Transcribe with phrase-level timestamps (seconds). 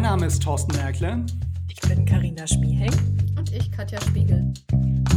[0.00, 1.26] Mein Name ist Thorsten Merkle.
[1.68, 2.90] Ich bin Karina Spieheng.
[3.36, 4.50] Und ich, Katja Spiegel.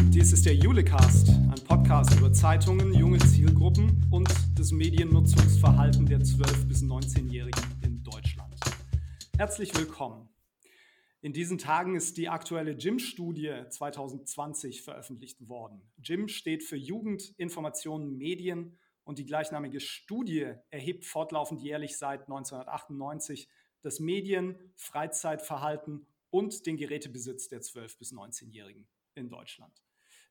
[0.10, 6.66] Dies ist der Julecast, ein Podcast über Zeitungen, junge Zielgruppen und das Mediennutzungsverhalten der 12-
[6.66, 8.54] bis 19-Jährigen in Deutschland.
[9.38, 10.28] Herzlich willkommen.
[11.22, 15.82] In diesen Tagen ist die aktuelle JIM-Studie 2020 veröffentlicht worden.
[16.04, 23.48] JIM steht für Jugend, Informationen, Medien und die gleichnamige Studie erhebt fortlaufend jährlich seit 1998
[23.84, 29.84] das Medien-, Freizeitverhalten und den Gerätebesitz der 12- bis 19-Jährigen in Deutschland.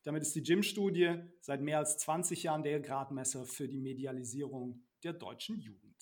[0.03, 5.13] Damit ist die JIM-Studie seit mehr als 20 Jahren der Gradmesser für die Medialisierung der
[5.13, 5.93] deutschen Jugend.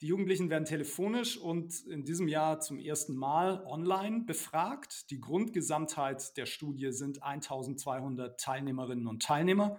[0.00, 5.10] Die Jugendlichen werden telefonisch und in diesem Jahr zum ersten Mal online befragt.
[5.10, 9.78] Die Grundgesamtheit der Studie sind 1200 Teilnehmerinnen und Teilnehmer.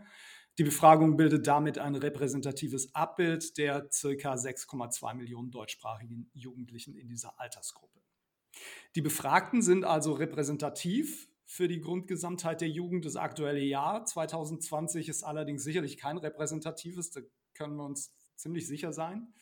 [0.60, 3.88] Die Befragung bildet damit ein repräsentatives Abbild der ca.
[3.88, 8.00] 6,2 Millionen deutschsprachigen Jugendlichen in dieser Altersgruppe.
[8.96, 13.06] Die Befragten sind also repräsentativ für die Grundgesamtheit der Jugend.
[13.06, 17.22] Das aktuelle Jahr 2020 ist allerdings sicherlich kein repräsentatives, da
[17.56, 19.34] können wir uns ziemlich sicher sein.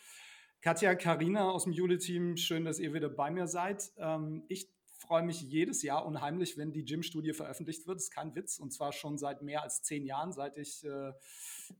[0.62, 3.92] Katja, Karina aus dem Jule-Team, schön, dass ihr wieder bei mir seid.
[3.98, 4.70] Ähm, ich
[5.02, 7.98] freue mich jedes Jahr unheimlich, wenn die Gym-Studie veröffentlicht wird.
[7.98, 8.60] Das ist kein Witz.
[8.60, 11.14] Und zwar schon seit mehr als zehn Jahren, seit ich, äh,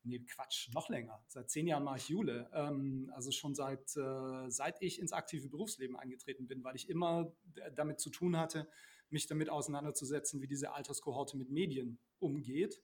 [0.04, 1.24] nee, Quatsch, noch länger.
[1.28, 2.50] Seit zehn Jahren mache ich Jule.
[2.54, 7.32] Ähm, also schon seit, äh, seit ich ins aktive Berufsleben eingetreten bin, weil ich immer
[7.76, 8.68] damit zu tun hatte,
[9.10, 12.82] mich damit auseinanderzusetzen, wie diese Alterskohorte mit Medien umgeht.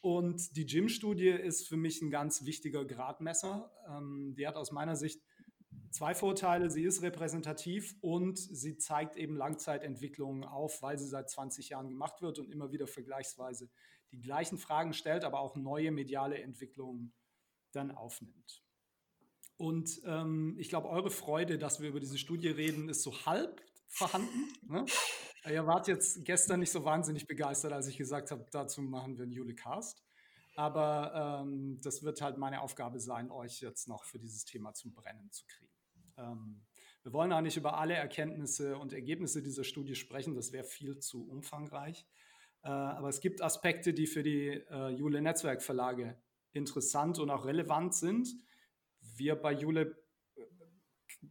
[0.00, 3.70] Und die Gym-Studie ist für mich ein ganz wichtiger Gradmesser.
[3.88, 5.22] Ähm, die hat aus meiner Sicht
[5.92, 6.70] zwei Vorteile.
[6.70, 12.22] Sie ist repräsentativ und sie zeigt eben Langzeitentwicklungen auf, weil sie seit 20 Jahren gemacht
[12.22, 13.70] wird und immer wieder vergleichsweise
[14.12, 17.14] die gleichen Fragen stellt, aber auch neue mediale Entwicklungen
[17.72, 18.62] dann aufnimmt.
[19.56, 23.62] Und ähm, ich glaube, eure Freude, dass wir über diese Studie reden, ist so halb
[23.86, 24.52] vorhanden.
[24.68, 24.84] Ne?
[25.46, 29.24] Ihr wart jetzt gestern nicht so wahnsinnig begeistert, als ich gesagt habe, dazu machen wir
[29.24, 30.02] einen Julecast.
[30.54, 34.92] Aber ähm, das wird halt meine Aufgabe sein, euch jetzt noch für dieses Thema zum
[34.92, 35.71] Brennen zu kriegen.
[36.18, 36.62] Ähm,
[37.02, 40.98] wir wollen auch nicht über alle Erkenntnisse und Ergebnisse dieser Studie sprechen, das wäre viel
[40.98, 42.06] zu umfangreich.
[42.62, 46.16] Äh, aber es gibt Aspekte, die für die äh, Jule Netzwerkverlage
[46.52, 48.28] interessant und auch relevant sind.
[49.16, 49.96] Wir bei Jule
[50.36, 50.42] äh,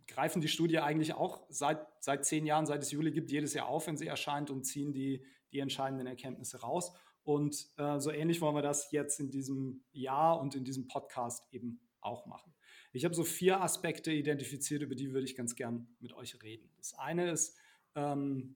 [0.08, 3.68] greifen die Studie eigentlich auch seit, seit zehn Jahren, seit es Jule gibt, jedes Jahr
[3.68, 6.94] auf, wenn sie erscheint und ziehen die, die entscheidenden Erkenntnisse raus.
[7.24, 11.46] Und äh, so ähnlich wollen wir das jetzt in diesem Jahr und in diesem Podcast
[11.54, 12.54] eben auch machen.
[12.94, 16.70] Ich habe so vier Aspekte identifiziert, über die würde ich ganz gern mit euch reden.
[16.78, 17.58] Das eine ist,
[17.96, 18.56] ähm,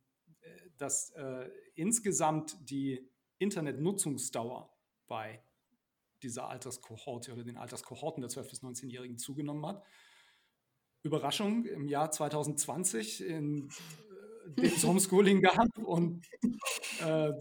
[0.78, 4.74] dass äh, insgesamt die Internetnutzungsdauer
[5.08, 5.42] bei
[6.22, 9.84] dieser Alterskohorte oder den Alterskohorten der 12- bis 19-Jährigen zugenommen hat.
[11.04, 13.70] Überraschung, im Jahr 2020 in
[14.58, 16.26] äh, dem Homeschooling gehabt und
[17.02, 17.32] äh,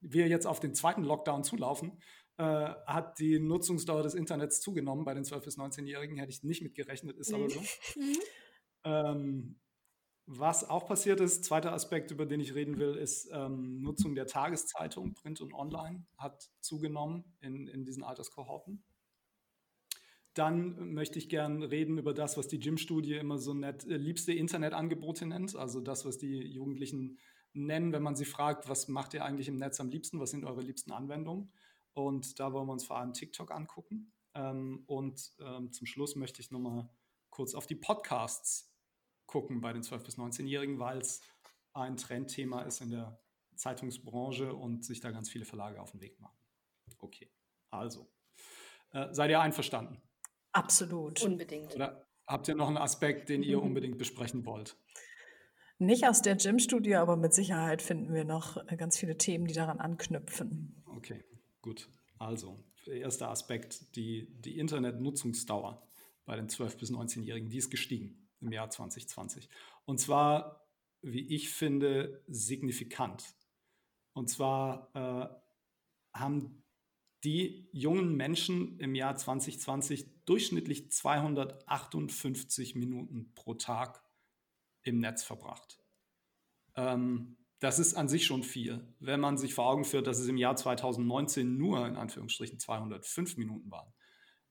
[0.00, 2.00] wir jetzt auf den zweiten Lockdown zulaufen,
[2.38, 2.42] äh,
[2.86, 6.16] hat die Nutzungsdauer des Internets zugenommen bei den 12- bis 19-Jährigen.
[6.18, 7.60] Hätte ich nicht mitgerechnet, ist aber so.
[7.96, 8.16] Mhm.
[8.84, 9.60] Ähm,
[10.26, 14.26] was auch passiert ist, zweiter Aspekt, über den ich reden will, ist ähm, Nutzung der
[14.26, 18.84] Tageszeitung, Print und Online, hat zugenommen in, in diesen Alterskohorten.
[20.34, 24.32] Dann möchte ich gern reden über das, was die Gym-Studie immer so nett äh, liebste
[24.32, 27.18] Internetangebote nennt, also das, was die Jugendlichen
[27.52, 30.44] nennen, wenn man sie fragt, was macht ihr eigentlich im Netz am liebsten, was sind
[30.44, 31.50] eure liebsten Anwendungen.
[31.98, 34.12] Und da wollen wir uns vor allem TikTok angucken.
[34.34, 36.88] Ähm, und ähm, zum Schluss möchte ich nochmal
[37.28, 38.72] kurz auf die Podcasts
[39.26, 41.22] gucken bei den 12- bis 19-Jährigen, weil es
[41.72, 43.20] ein Trendthema ist in der
[43.56, 46.38] Zeitungsbranche und sich da ganz viele Verlage auf den Weg machen.
[46.98, 47.32] Okay,
[47.70, 48.08] also.
[48.92, 50.00] Äh, seid ihr einverstanden?
[50.52, 51.20] Absolut.
[51.22, 51.74] Unbedingt.
[51.74, 54.76] Oder habt ihr noch einen Aspekt, den ihr unbedingt besprechen wollt?
[55.78, 59.54] Nicht aus der Gym-Studie, aber mit Sicherheit finden wir noch äh, ganz viele Themen, die
[59.54, 60.84] daran anknüpfen.
[60.86, 61.24] Okay.
[61.60, 65.86] Gut, also der erste Aspekt, die, die Internetnutzungsdauer
[66.24, 69.48] bei den 12- bis 19-Jährigen, die ist gestiegen im Jahr 2020.
[69.84, 70.68] Und zwar,
[71.02, 73.24] wie ich finde, signifikant.
[74.12, 76.64] Und zwar äh, haben
[77.24, 84.02] die jungen Menschen im Jahr 2020 durchschnittlich 258 Minuten pro Tag
[84.82, 85.82] im Netz verbracht.
[86.76, 88.86] Ähm, das ist an sich schon viel.
[89.00, 93.36] Wenn man sich vor Augen führt, dass es im Jahr 2019 nur in Anführungsstrichen 205
[93.36, 93.92] Minuten waren,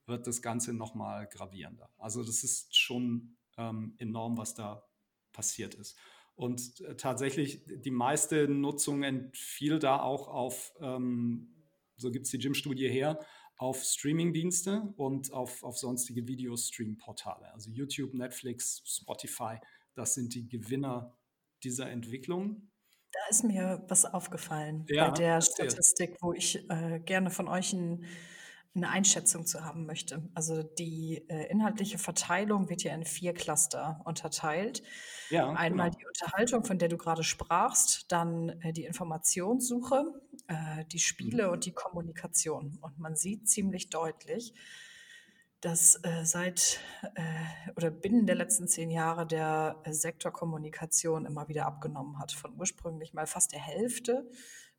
[0.06, 1.90] wird das Ganze nochmal gravierender.
[1.98, 4.84] Also das ist schon ähm, enorm, was da
[5.32, 5.98] passiert ist.
[6.34, 11.54] Und äh, tatsächlich, die meiste Nutzung entfiel da auch auf, ähm,
[11.96, 13.18] so gibt es die Gym-Studie her,
[13.56, 19.58] auf Streaming-Dienste und auf, auf sonstige Videostream-Portale, also YouTube, Netflix, Spotify
[19.98, 21.18] das sind die Gewinner
[21.64, 22.70] dieser Entwicklung.
[23.28, 27.74] Da ist mir was aufgefallen ja, bei der Statistik, wo ich äh, gerne von euch
[27.74, 28.06] ein
[28.74, 30.22] eine Einschätzung zu haben möchte.
[30.34, 34.82] Also die äh, inhaltliche Verteilung wird ja in vier Cluster unterteilt.
[35.30, 35.98] Ja, Einmal genau.
[35.98, 40.04] die Unterhaltung, von der du gerade sprachst, dann äh, die Informationssuche,
[40.46, 41.52] äh, die Spiele mhm.
[41.54, 42.78] und die Kommunikation.
[42.80, 44.54] Und man sieht ziemlich deutlich,
[45.60, 46.80] dass äh, seit
[47.14, 52.32] äh, oder binnen der letzten zehn Jahre der äh, Sektor Kommunikation immer wieder abgenommen hat.
[52.32, 54.28] Von ursprünglich mal fast der Hälfte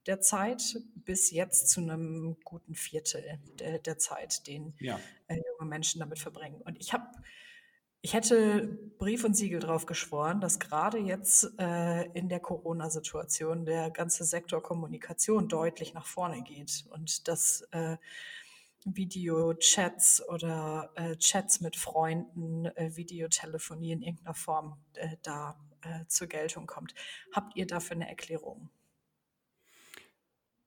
[0.06, 3.24] der Zeit bis jetzt zu einem guten Viertel
[3.60, 5.00] der, der Zeit, den ja.
[5.28, 6.62] äh, junge Menschen damit verbringen.
[6.62, 7.06] Und ich habe,
[8.02, 13.92] ich hätte Brief und Siegel drauf geschworen, dass gerade jetzt äh, in der Corona-Situation der
[13.92, 17.98] ganze Sektor Kommunikation deutlich nach vorne geht und dass äh,
[18.86, 26.28] Videochats oder äh, Chats mit Freunden, äh, Videotelefonie in irgendeiner Form äh, da äh, zur
[26.28, 26.94] Geltung kommt.
[27.34, 28.70] Habt ihr dafür eine Erklärung?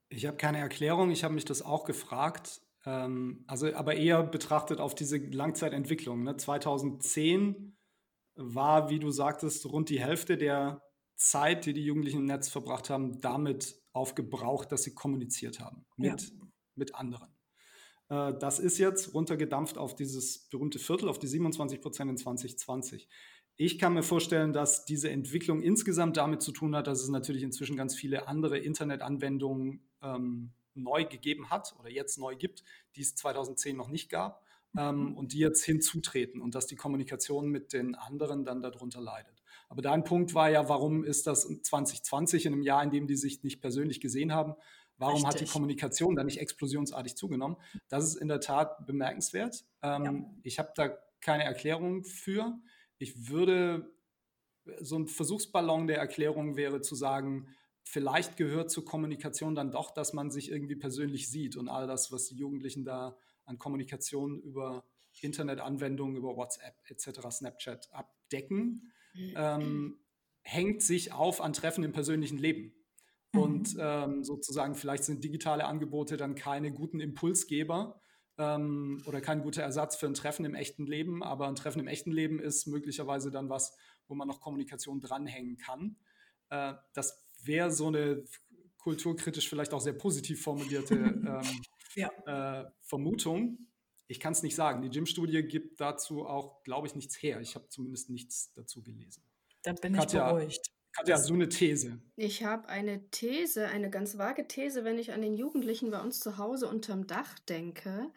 [0.09, 2.61] Ich habe keine Erklärung, ich habe mich das auch gefragt.
[2.85, 6.23] Ähm, also, aber eher betrachtet auf diese Langzeitentwicklung.
[6.23, 6.37] Ne?
[6.37, 7.77] 2010
[8.35, 10.81] war, wie du sagtest, rund die Hälfte der
[11.15, 16.21] Zeit, die die Jugendlichen im Netz verbracht haben, damit aufgebraucht, dass sie kommuniziert haben mit,
[16.21, 16.47] ja.
[16.75, 17.32] mit anderen.
[18.13, 23.07] Äh, das ist jetzt runtergedampft auf dieses berühmte Viertel, auf die 27 Prozent in 2020.
[23.55, 27.43] Ich kann mir vorstellen, dass diese Entwicklung insgesamt damit zu tun hat, dass es natürlich
[27.43, 32.63] inzwischen ganz viele andere Internetanwendungen ähm, neu gegeben hat oder jetzt neu gibt,
[32.95, 34.43] die es 2010 noch nicht gab
[34.75, 35.17] ähm, mhm.
[35.17, 39.43] und die jetzt hinzutreten und dass die Kommunikation mit den anderen dann darunter leidet.
[39.69, 43.15] Aber dein Punkt war ja, warum ist das 2020 in einem Jahr, in dem die
[43.15, 44.55] sich nicht persönlich gesehen haben?
[45.03, 45.41] Warum Richtig.
[45.41, 47.57] hat die Kommunikation dann nicht explosionsartig zugenommen?
[47.89, 49.65] Das ist in der Tat bemerkenswert.
[49.81, 50.13] Ähm, ja.
[50.43, 52.57] Ich habe da keine Erklärung für.
[52.99, 53.91] Ich würde,
[54.79, 57.49] so ein Versuchsballon der Erklärung wäre zu sagen,
[57.83, 62.11] vielleicht gehört zur Kommunikation dann doch, dass man sich irgendwie persönlich sieht und all das,
[62.13, 64.85] was die Jugendlichen da an Kommunikation über
[65.19, 69.33] Internetanwendungen, über WhatsApp etc., Snapchat abdecken, mhm.
[69.35, 69.99] ähm,
[70.41, 72.73] hängt sich auf an Treffen im persönlichen Leben.
[73.33, 73.79] Und mhm.
[73.81, 77.99] ähm, sozusagen, vielleicht sind digitale Angebote dann keine guten Impulsgeber,
[78.37, 81.87] ähm, oder kein guter Ersatz für ein Treffen im echten Leben, aber ein Treffen im
[81.87, 83.75] echten Leben ist möglicherweise dann was,
[84.07, 85.97] wo man noch Kommunikation dranhängen kann.
[86.49, 88.23] Äh, das wäre so eine
[88.77, 91.61] kulturkritisch vielleicht auch sehr positiv formulierte ähm,
[91.95, 92.61] ja.
[92.61, 93.67] äh, Vermutung.
[94.07, 94.81] Ich kann es nicht sagen.
[94.81, 97.39] Die Gym-Studie gibt dazu auch, glaube ich, nichts her.
[97.39, 99.23] Ich habe zumindest nichts dazu gelesen.
[99.63, 100.71] Dann bin Katja, ich beruhigt.
[100.95, 101.99] Katja, du eine These?
[102.15, 106.19] Ich habe eine These, eine ganz vage These, wenn ich an den Jugendlichen bei uns
[106.19, 108.11] zu Hause unterm Dach denke.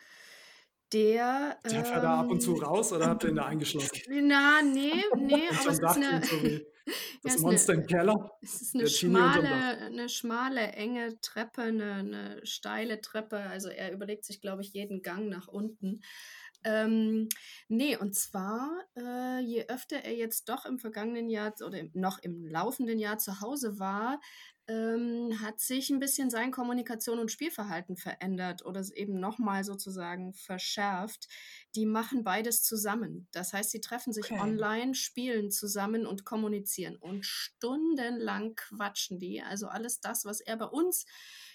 [0.93, 1.59] Der.
[1.63, 3.91] Darf er da ab und zu ähm, raus oder habt ihr ihn da eingeschlossen?
[4.09, 6.21] Na, nee, nee, aber es ist eine.
[7.23, 8.31] das ja, Monster eine, im Keller.
[8.43, 13.39] Es ist eine schmale, eine schmale, enge Treppe, eine, eine steile Treppe.
[13.39, 16.03] Also er überlegt sich, glaube ich, jeden Gang nach unten.
[16.67, 17.29] Ähm,
[17.69, 22.45] nee, und zwar, äh, je öfter er jetzt doch im vergangenen Jahr oder noch im
[22.45, 24.21] laufenden Jahr zu Hause war,
[24.69, 31.29] ähm, hat sich ein bisschen sein Kommunikation und Spielverhalten verändert oder eben nochmal sozusagen verschärft.
[31.75, 33.29] Die machen beides zusammen.
[33.33, 34.41] Das heißt, sie treffen sich okay.
[34.41, 39.41] online, spielen zusammen und kommunizieren und stundenlang quatschen die.
[39.43, 41.07] Also alles das, was er bei uns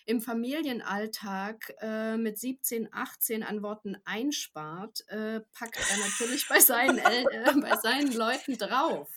[0.06, 6.98] im Familienalltag äh, mit 17, 18 an Worten einspart, äh, packt er natürlich bei seinen,
[6.98, 7.26] äh,
[7.62, 9.10] bei seinen Leuten drauf.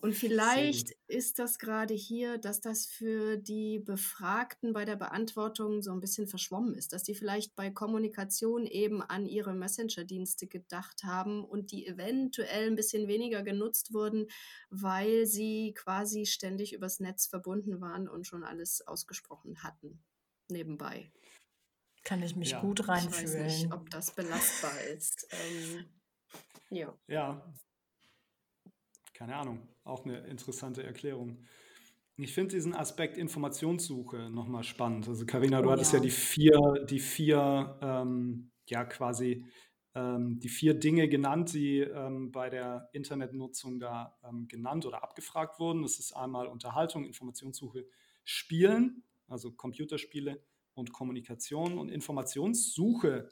[0.00, 5.92] Und vielleicht ist das gerade hier, dass das für die Befragten bei der Beantwortung so
[5.92, 11.44] ein bisschen verschwommen ist, dass die vielleicht bei Kommunikation eben an ihre Messenger-Dienste gedacht haben
[11.44, 14.26] und die eventuell ein bisschen weniger genutzt wurden,
[14.70, 20.02] weil sie quasi ständig übers Netz verbunden waren und schon alles ausgesprochen hatten
[20.48, 21.12] nebenbei.
[22.02, 22.60] Kann ich mich ja.
[22.60, 23.24] gut reinfühlen.
[23.24, 25.28] Ich weiß nicht, ob das belastbar ist.
[25.30, 25.84] Ähm,
[26.70, 26.98] ja.
[27.06, 27.54] Ja,
[29.14, 31.44] keine Ahnung, auch eine interessante Erklärung.
[32.16, 35.08] Ich finde diesen Aspekt Informationssuche nochmal spannend.
[35.08, 35.98] Also Karina, du oh, hattest ja.
[35.98, 39.44] ja die vier, die vier, ähm, ja quasi
[39.94, 45.58] ähm, die vier Dinge genannt, die ähm, bei der Internetnutzung da ähm, genannt oder abgefragt
[45.58, 45.82] wurden.
[45.82, 47.86] Das ist einmal Unterhaltung, Informationssuche,
[48.24, 50.42] Spielen, also Computerspiele
[50.74, 51.78] und Kommunikation.
[51.78, 53.28] Und Informationssuche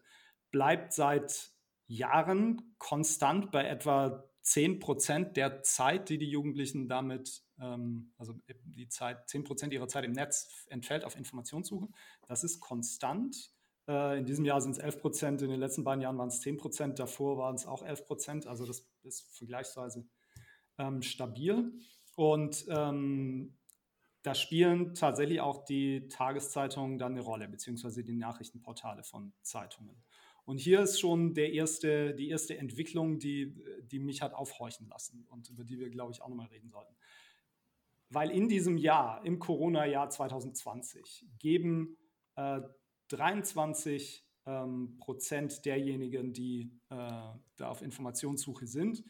[0.51, 1.53] bleibt seit
[1.87, 8.89] Jahren konstant bei etwa 10 Prozent der Zeit, die die Jugendlichen damit, ähm, also die
[8.89, 11.87] Zeit, 10 Prozent ihrer Zeit im Netz entfällt auf Informationssuche.
[12.27, 13.53] Das ist konstant.
[13.87, 16.41] Äh, in diesem Jahr sind es 11 Prozent, in den letzten beiden Jahren waren es
[16.41, 18.47] 10 Prozent, davor waren es auch 11 Prozent.
[18.49, 20.05] Also das ist vergleichsweise
[20.79, 21.73] ähm, stabil.
[22.17, 23.57] Und ähm,
[24.23, 30.03] da spielen tatsächlich auch die Tageszeitungen dann eine Rolle, beziehungsweise die Nachrichtenportale von Zeitungen.
[30.45, 33.55] Und hier ist schon der erste, die erste Entwicklung, die,
[33.85, 36.95] die mich hat aufhorchen lassen und über die wir, glaube ich, auch nochmal reden sollten.
[38.09, 41.97] Weil in diesem Jahr, im Corona-Jahr 2020, geben
[42.35, 42.61] äh,
[43.09, 49.05] 23 ähm, Prozent derjenigen, die äh, da auf Informationssuche sind,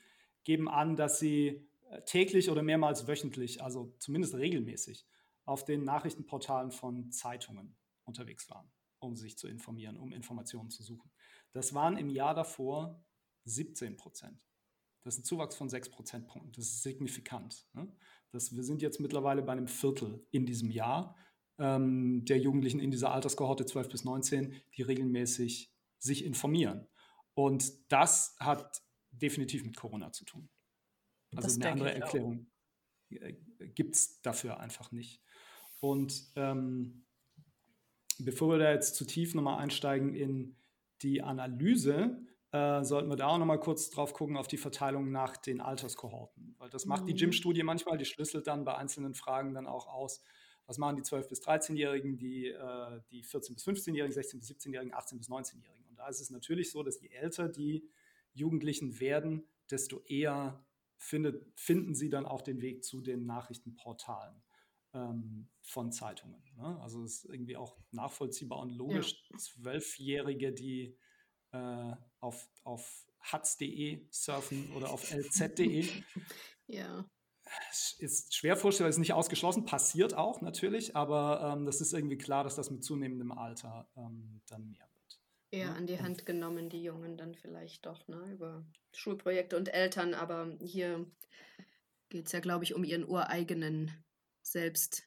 [0.44, 5.06] geben an, dass sie äh, täglich oder mehrmals wöchentlich, also zumindest regelmäßig,
[5.44, 11.10] auf den Nachrichtenportalen von Zeitungen unterwegs waren, um sich zu informieren, um Informationen zu suchen.
[11.52, 13.04] Das waren im Jahr davor
[13.44, 14.38] 17 Prozent.
[15.02, 16.52] Das ist ein Zuwachs von 6 Prozentpunkten.
[16.52, 17.66] Das ist signifikant.
[17.72, 17.90] Ne?
[18.30, 21.16] Das, wir sind jetzt mittlerweile bei einem Viertel in diesem Jahr
[21.58, 26.86] ähm, der Jugendlichen in dieser Alterskohorte 12 bis 19, die regelmäßig sich informieren.
[27.34, 30.48] Und das hat definitiv mit Corona zu tun.
[31.34, 32.50] Also das eine andere Erklärung
[33.10, 33.34] äh,
[33.74, 35.22] gibt es dafür einfach nicht.
[35.80, 37.06] Und ähm,
[38.18, 40.56] bevor wir da jetzt zu tief nochmal einsteigen in
[41.02, 42.18] die Analyse,
[42.52, 46.54] äh, sollten wir da auch nochmal kurz drauf gucken auf die Verteilung nach den Alterskohorten.
[46.58, 47.06] Weil das macht mhm.
[47.08, 50.22] die Gym-Studie manchmal, die schlüsselt dann bei einzelnen Fragen dann auch aus,
[50.66, 54.94] was machen die 12- bis 13-Jährigen, die, äh, die 14- bis 15-Jährigen, 16- bis 17-Jährigen,
[54.94, 55.86] 18- bis 19-Jährigen.
[55.88, 57.88] Und da ist es natürlich so, dass je älter die
[58.32, 60.64] Jugendlichen werden, desto eher
[60.96, 64.42] findet, finden sie dann auch den Weg zu den Nachrichtenportalen
[64.92, 66.42] von Zeitungen.
[66.56, 66.80] Ne?
[66.80, 69.22] Also es ist irgendwie auch nachvollziehbar und logisch.
[69.38, 70.52] Zwölfjährige, ja.
[70.52, 70.98] die
[71.52, 75.86] äh, auf, auf hatz.de surfen oder auf lz.de.
[76.66, 77.04] ja.
[77.98, 82.44] Ist schwer vorstellbar, ist nicht ausgeschlossen, passiert auch natürlich, aber ähm, das ist irgendwie klar,
[82.44, 84.90] dass das mit zunehmendem Alter ähm, dann mehr
[85.50, 85.74] eher ja.
[85.74, 90.56] an die Hand genommen, die Jungen dann vielleicht doch, ne, über Schulprojekte und Eltern, aber
[90.60, 91.06] hier
[92.08, 93.90] geht es ja, glaube ich, um ihren ureigenen,
[94.42, 95.06] selbst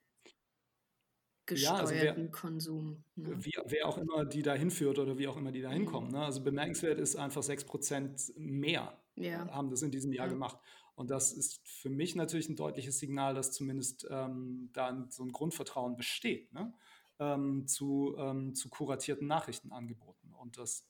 [1.46, 3.04] gesteuerten ja, also wer, Konsum.
[3.16, 3.36] Ne?
[3.44, 6.10] Wie, wer auch immer die da hinführt oder wie auch immer die da hinkommen.
[6.10, 6.16] Mhm.
[6.16, 6.26] Ne?
[6.26, 9.48] Also bemerkenswert ist einfach 6% mehr ja.
[9.50, 10.34] haben das in diesem Jahr ja.
[10.34, 10.58] gemacht.
[10.96, 15.32] Und das ist für mich natürlich ein deutliches Signal, dass zumindest ähm, da so ein
[15.32, 16.54] Grundvertrauen besteht.
[16.54, 16.74] Ne?
[17.20, 20.88] ähm, zu, ähm, zu kuratierten Nachrichtenangeboten und dass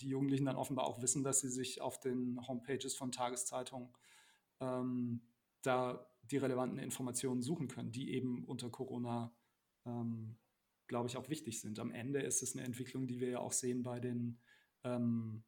[0.00, 3.90] die Jugendlichen dann offenbar auch wissen, dass sie sich auf den Homepages von Tageszeitungen
[4.60, 5.20] ähm,
[5.62, 9.34] da die relevanten Informationen suchen können, die eben unter Corona,
[9.84, 10.38] ähm,
[10.86, 11.78] glaube ich, auch wichtig sind.
[11.78, 14.40] Am Ende ist es eine Entwicklung, die wir ja auch sehen bei den,
[14.84, 15.44] ähm,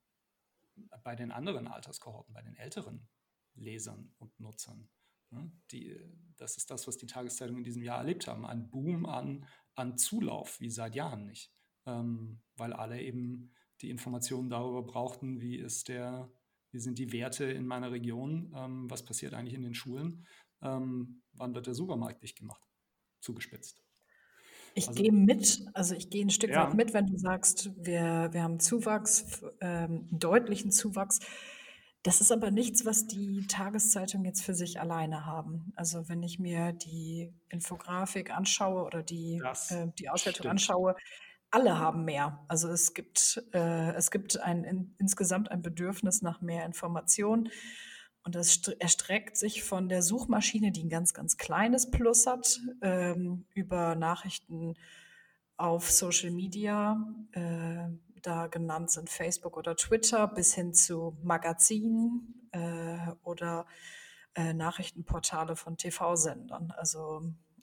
[1.02, 3.08] bei den anderen Alterskohorten, bei den älteren
[3.54, 4.88] Lesern und Nutzern.
[5.30, 5.50] Ne?
[5.72, 5.96] Die,
[6.36, 8.46] das ist das, was die Tageszeitungen in diesem Jahr erlebt haben.
[8.46, 11.52] Ein Boom an, an Zulauf, wie seit Jahren nicht.
[11.86, 16.30] Ähm, weil alle eben die Informationen darüber brauchten, wie ist der,
[16.72, 20.26] wie sind die Werte in meiner Region, ähm, was passiert eigentlich in den Schulen,
[20.62, 22.62] ähm, wann wird der Supermarkt dicht gemacht,
[23.20, 23.82] zugespitzt.
[24.74, 26.66] Ich also, gehe mit, also ich gehe ein Stück ja.
[26.66, 31.20] weit mit, wenn du sagst, wir, wir haben Zuwachs, ähm, deutlichen Zuwachs.
[32.04, 35.72] Das ist aber nichts, was die Tageszeitungen jetzt für sich alleine haben.
[35.74, 40.50] Also wenn ich mir die Infografik anschaue oder die, äh, die Auswertung stimmt.
[40.52, 40.94] anschaue,
[41.50, 42.44] alle haben mehr.
[42.46, 47.48] Also es gibt, äh, es gibt ein, in, insgesamt ein Bedürfnis nach mehr Information.
[48.28, 53.46] Und das erstreckt sich von der Suchmaschine, die ein ganz, ganz kleines Plus hat, ähm,
[53.54, 54.74] über Nachrichten
[55.56, 57.88] auf Social Media, äh,
[58.20, 63.64] da genannt sind Facebook oder Twitter, bis hin zu Magazinen äh, oder
[64.34, 66.70] äh, Nachrichtenportale von TV-Sendern.
[66.72, 67.22] Also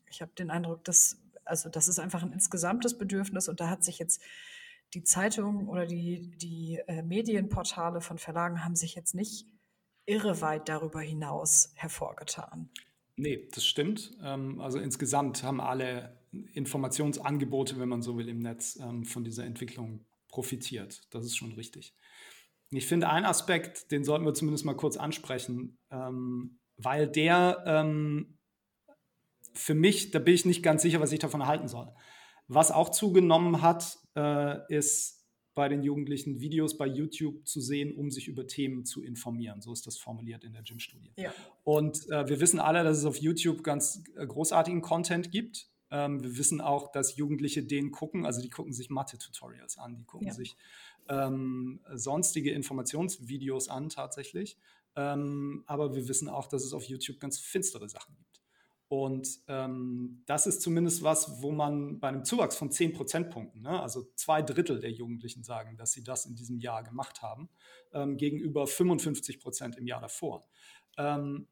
[0.10, 3.84] ich habe den Eindruck, dass also das ist einfach ein insgesamtes Bedürfnis und da hat
[3.84, 4.20] sich jetzt
[4.96, 9.46] die Zeitung oder die, die äh, Medienportale von Verlagen haben sich jetzt nicht
[10.06, 12.70] irreweit darüber hinaus hervorgetan.
[13.16, 14.12] Nee, das stimmt.
[14.24, 16.18] Ähm, also insgesamt haben alle
[16.54, 21.02] Informationsangebote, wenn man so will, im Netz ähm, von dieser Entwicklung profitiert.
[21.14, 21.96] Das ist schon richtig.
[22.72, 28.26] Ich finde, einen Aspekt, den sollten wir zumindest mal kurz ansprechen, ähm, weil der
[29.56, 31.92] für mich, da bin ich nicht ganz sicher, was ich davon halten soll.
[32.48, 35.15] Was auch zugenommen hat, äh, ist
[35.56, 39.62] bei den Jugendlichen Videos bei YouTube zu sehen, um sich über Themen zu informieren.
[39.62, 41.14] So ist das formuliert in der Gym-Studie.
[41.16, 41.34] Ja.
[41.64, 45.70] Und äh, wir wissen alle, dass es auf YouTube ganz äh, großartigen Content gibt.
[45.90, 50.04] Ähm, wir wissen auch, dass Jugendliche den gucken, also die gucken sich Mathe-Tutorials an, die
[50.04, 50.34] gucken ja.
[50.34, 50.58] sich
[51.08, 54.58] ähm, sonstige Informationsvideos an tatsächlich.
[54.98, 58.35] Ähm, aber wir wissen auch, dass es auf YouTube ganz finstere Sachen gibt.
[58.88, 63.82] Und ähm, das ist zumindest was, wo man bei einem Zuwachs von 10 Prozentpunkten, ne,
[63.82, 67.50] also zwei Drittel der Jugendlichen sagen, dass sie das in diesem Jahr gemacht haben,
[67.94, 70.46] ähm, gegenüber 55 Prozent im Jahr davor.
[70.98, 71.48] Ähm,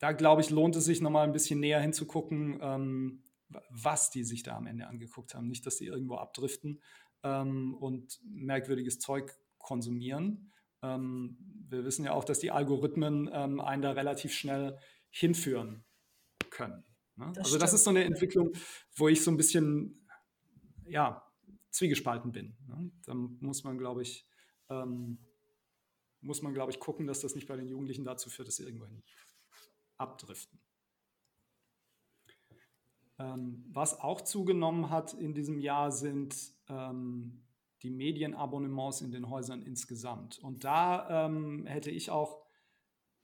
[0.00, 3.22] da glaube ich, lohnt es sich nochmal ein bisschen näher hinzugucken, ähm,
[3.70, 5.46] was die sich da am Ende angeguckt haben.
[5.46, 6.82] Nicht, dass sie irgendwo abdriften
[7.22, 10.50] ähm, und merkwürdiges Zeug konsumieren.
[10.82, 11.38] Ähm,
[11.68, 14.78] wir wissen ja auch, dass die Algorithmen einen da relativ schnell
[15.10, 15.84] hinführen
[16.58, 16.84] können.
[17.16, 17.26] Ne?
[17.28, 17.62] Das also stimmt.
[17.62, 18.52] das ist so eine Entwicklung,
[18.96, 20.06] wo ich so ein bisschen
[20.86, 21.22] ja,
[21.70, 22.56] zwiegespalten bin.
[22.66, 22.90] Ne?
[23.06, 24.26] Da muss man, glaube ich,
[24.68, 25.18] ähm,
[26.20, 28.64] muss man, glaube ich, gucken, dass das nicht bei den Jugendlichen dazu führt, dass sie
[28.64, 29.02] irgendwohin
[29.96, 30.60] abdriften.
[33.18, 36.36] Ähm, was auch zugenommen hat in diesem Jahr sind
[36.68, 37.44] ähm,
[37.82, 40.38] die Medienabonnements in den Häusern insgesamt.
[40.38, 42.47] Und da ähm, hätte ich auch,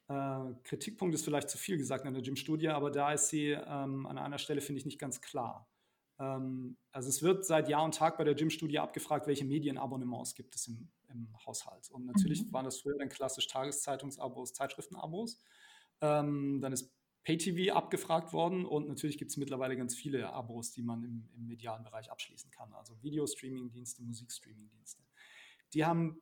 [0.08, 4.06] äh, Kritikpunkt ist vielleicht zu viel gesagt in der Gym-Studie, aber da ist sie ähm,
[4.06, 5.68] an einer Stelle, finde ich, nicht ganz klar.
[6.18, 10.54] Ähm, also es wird seit Jahr und Tag bei der Gym-Studie abgefragt, welche Medienabonnements gibt
[10.54, 11.90] es im, im Haushalt.
[11.90, 12.52] Und natürlich mhm.
[12.52, 15.40] waren das früher dann klassisch Tageszeitungsabos, Zeitschriftenabos.
[16.00, 16.92] Ähm, dann ist
[17.24, 21.46] Pay-TV abgefragt worden und natürlich gibt es mittlerweile ganz viele Abos, die man im, im
[21.46, 22.72] medialen Bereich abschließen kann.
[22.74, 25.02] Also Videostreaming-Dienste, Musikstreaming-Dienste.
[25.72, 26.20] Die haben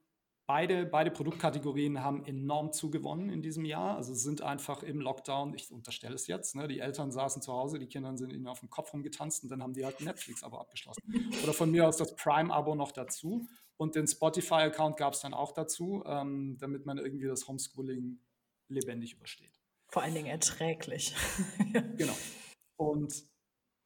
[0.53, 3.97] beide, beide Produktkategorien haben enorm zugewonnen in diesem Jahr.
[3.97, 7.79] Also sind einfach im Lockdown, ich unterstelle es jetzt, ne, die Eltern saßen zu Hause,
[7.79, 11.01] die Kinder sind ihnen auf dem Kopf rumgetanzt und dann haben die halt Netflix-Abo abgeschlossen.
[11.43, 13.49] Oder von mir aus das Prime-Abo noch dazu.
[13.79, 18.21] Und den Spotify-Account gab es dann auch dazu, ähm, damit man irgendwie das Homeschooling
[18.69, 19.59] lebendig übersteht.
[19.89, 21.15] Vor allen Dingen erträglich.
[21.97, 22.17] genau.
[22.77, 23.25] Und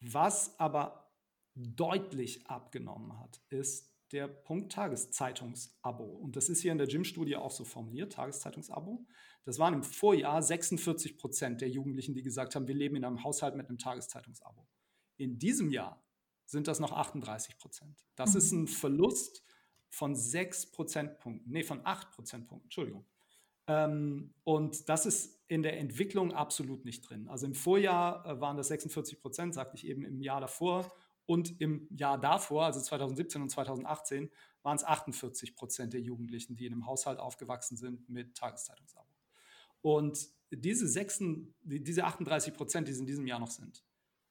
[0.01, 1.13] was aber
[1.55, 6.05] deutlich abgenommen hat, ist der Punkt Tageszeitungsabo.
[6.05, 9.05] Und das ist hier in der Gym-Studie auch so formuliert, Tageszeitungsabo.
[9.45, 13.25] Das waren im Vorjahr 46 Prozent der Jugendlichen, die gesagt haben, wir leben in einem
[13.25, 14.67] Haushalt mit einem Tageszeitungsabo.
[15.17, 16.03] In diesem Jahr
[16.45, 18.07] sind das noch 38 Prozent.
[18.15, 18.39] Das mhm.
[18.39, 19.43] ist ein Verlust
[19.89, 23.07] von 6 Prozentpunkten, nee, von 8 Prozentpunkten, Entschuldigung.
[23.67, 27.29] Ähm, und das ist in der Entwicklung absolut nicht drin.
[27.29, 30.93] Also im Vorjahr äh, waren das 46 Prozent, sagte ich eben im Jahr davor.
[31.27, 34.31] Und im Jahr davor, also 2017 und 2018,
[34.63, 39.09] waren es 48 Prozent der Jugendlichen, die in einem Haushalt aufgewachsen sind mit Tageszeitungsabo.
[39.83, 41.23] Und diese, 6,
[41.63, 43.85] diese 38 Prozent, die es in diesem Jahr noch sind,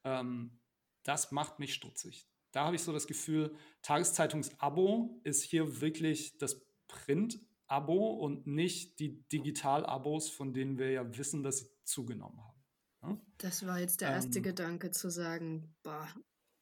[0.04, 0.60] ähm,
[1.04, 2.28] das macht mich stutzig.
[2.52, 9.00] Da habe ich so das Gefühl, Tageszeitungsabo ist hier wirklich das Print Abo und nicht
[9.00, 12.64] die Digital-Abos, von denen wir ja wissen, dass sie zugenommen haben.
[13.02, 13.22] Ja?
[13.38, 16.08] Das war jetzt der erste ähm, Gedanke zu sagen, boah,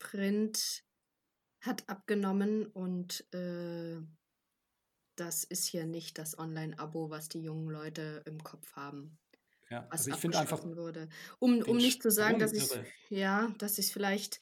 [0.03, 0.83] Print
[1.61, 3.97] hat abgenommen und äh,
[5.15, 9.17] das ist hier nicht das Online-Abo, was die jungen Leute im Kopf haben.
[9.69, 11.07] Ja, also ich finde einfach wurde.
[11.39, 12.69] Um, um nicht zu sagen, dass ich
[13.09, 14.39] ja, dass ich vielleicht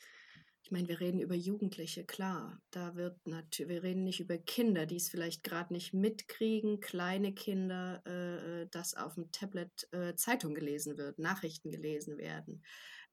[0.63, 2.61] ich meine, wir reden über Jugendliche, klar.
[2.71, 7.33] Da wird natürlich, wir reden nicht über Kinder, die es vielleicht gerade nicht mitkriegen, kleine
[7.33, 12.63] Kinder, äh, äh, dass auf dem Tablet äh, Zeitung gelesen wird, Nachrichten gelesen werden.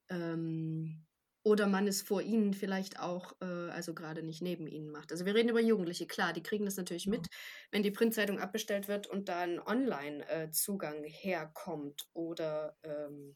[0.09, 1.05] Ähm,
[1.49, 5.13] oder man es vor ihnen vielleicht auch, äh, also gerade nicht neben ihnen macht.
[5.13, 7.29] Also wir reden über Jugendliche, klar, die kriegen das natürlich mit,
[7.71, 13.35] wenn die Printzeitung abbestellt wird und da ein Online-Zugang äh, herkommt oder ähm,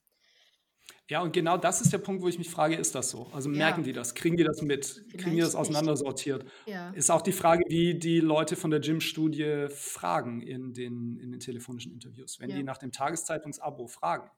[1.08, 3.28] ja, und genau das ist der Punkt, wo ich mich frage, ist das so?
[3.32, 3.84] Also merken ja.
[3.84, 4.14] die das?
[4.14, 4.86] Kriegen die das mit?
[4.86, 6.44] Vielleicht Kriegen die das auseinandersortiert?
[6.66, 6.90] Ja.
[6.90, 11.40] Ist auch die Frage, wie die Leute von der Gym-Studie fragen in den, in den
[11.40, 12.40] telefonischen Interviews.
[12.40, 12.56] Wenn ja.
[12.56, 14.30] die nach dem Tageszeitungsabo fragen,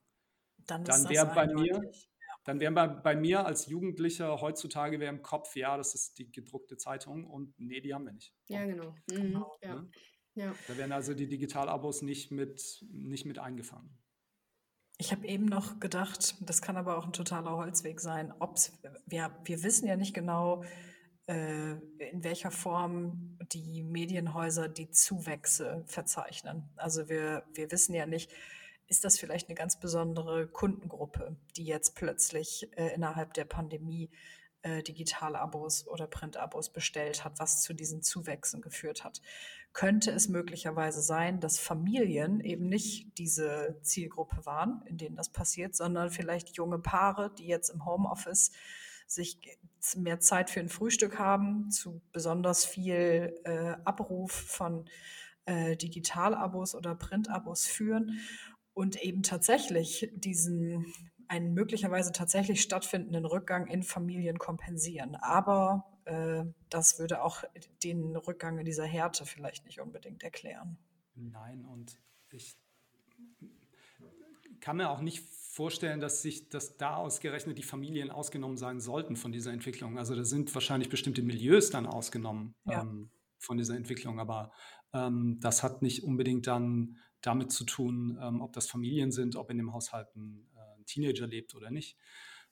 [0.67, 1.91] dann, dann wäre bei mir,
[2.45, 6.31] dann wäre bei, bei mir als Jugendlicher heutzutage wäre im Kopf, ja, das ist die
[6.31, 8.35] gedruckte Zeitung und nee, die haben wir nicht.
[8.49, 8.95] Ja, genau.
[9.11, 9.15] Mhm.
[9.17, 9.85] genau ja.
[10.35, 10.55] Ja.
[10.67, 13.97] Da werden also die Digitalabos nicht mit, nicht mit eingefangen.
[14.99, 19.37] Ich habe eben noch gedacht, das kann aber auch ein totaler Holzweg sein, ob's, wir,
[19.45, 20.65] wir wissen ja nicht genau,
[21.27, 21.73] äh,
[22.11, 26.71] in welcher Form die Medienhäuser die Zuwächse verzeichnen.
[26.77, 28.31] Also wir, wir wissen ja nicht,
[28.87, 34.11] ist das vielleicht eine ganz besondere Kundengruppe, die jetzt plötzlich äh, innerhalb der Pandemie
[34.63, 39.21] äh, Digital-Abos oder Print-Abos bestellt hat, was zu diesen Zuwächsen geführt hat?
[39.73, 45.75] Könnte es möglicherweise sein, dass Familien eben nicht diese Zielgruppe waren, in denen das passiert,
[45.75, 48.53] sondern vielleicht junge Paare, die jetzt im Homeoffice
[49.07, 49.39] sich
[49.97, 54.89] mehr Zeit für ein Frühstück haben, zu besonders viel äh, Abruf von
[55.45, 58.19] äh, Digitalabos oder Printabos führen
[58.75, 60.93] und eben tatsächlich diesen
[61.29, 65.17] einen möglicherweise tatsächlich stattfindenden Rückgang in Familien kompensieren.
[65.17, 67.45] Aber äh, das würde auch
[67.83, 70.77] den Rückgang in dieser Härte vielleicht nicht unbedingt erklären.
[71.15, 71.99] Nein, und
[72.31, 72.59] ich
[74.61, 79.17] kann mir auch nicht vorstellen, dass sich dass da ausgerechnet die Familien ausgenommen sein sollten
[79.17, 79.99] von dieser Entwicklung.
[79.99, 82.83] Also da sind wahrscheinlich bestimmte Milieus dann ausgenommen ja.
[82.83, 84.53] ähm, von dieser Entwicklung, aber
[84.93, 89.51] ähm, das hat nicht unbedingt dann damit zu tun, ähm, ob das Familien sind, ob
[89.51, 91.97] in dem Haushalt ein, äh, ein Teenager lebt oder nicht.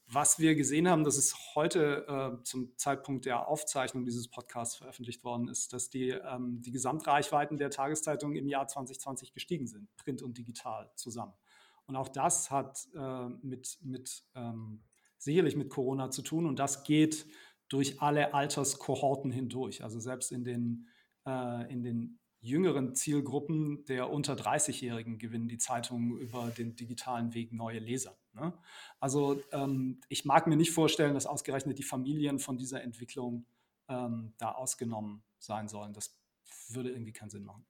[0.07, 5.25] Was wir gesehen haben, das ist heute äh, zum Zeitpunkt der Aufzeichnung dieses Podcasts veröffentlicht
[5.25, 10.23] worden ist, dass die, ähm, die Gesamtreichweiten der Tageszeitung im Jahr 2020 gestiegen sind, print
[10.23, 11.33] und digital zusammen.
[11.87, 14.83] Und auch das hat äh, mit, mit ähm,
[15.19, 17.27] sicherlich mit Corona zu tun und das geht
[17.69, 19.83] durch alle Alterskohorten hindurch.
[19.83, 20.89] Also selbst in den,
[21.27, 27.53] äh, in den jüngeren Zielgruppen der unter 30-Jährigen gewinnen die Zeitungen über den digitalen Weg
[27.53, 28.19] neue Leser.
[28.35, 28.53] Ne?
[28.99, 33.47] Also ähm, ich mag mir nicht vorstellen, dass ausgerechnet die Familien von dieser Entwicklung
[33.89, 35.93] ähm, da ausgenommen sein sollen.
[35.93, 36.19] Das
[36.69, 37.65] würde irgendwie keinen Sinn machen.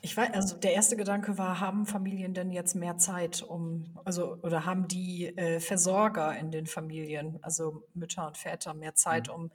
[0.00, 4.36] Ich weiß, also der erste Gedanke war, haben Familien denn jetzt mehr Zeit, um, also
[4.42, 9.34] oder haben die äh, Versorger in den Familien, also Mütter und Väter, mehr Zeit, mhm.
[9.34, 9.50] um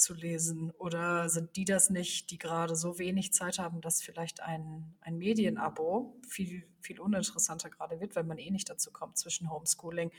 [0.00, 0.70] zu lesen?
[0.72, 5.18] Oder sind die das nicht, die gerade so wenig Zeit haben, dass vielleicht ein, ein
[5.18, 10.10] Medienabo viel, viel uninteressanter gerade wird, wenn man eh nicht dazu kommt zwischen Homeschooling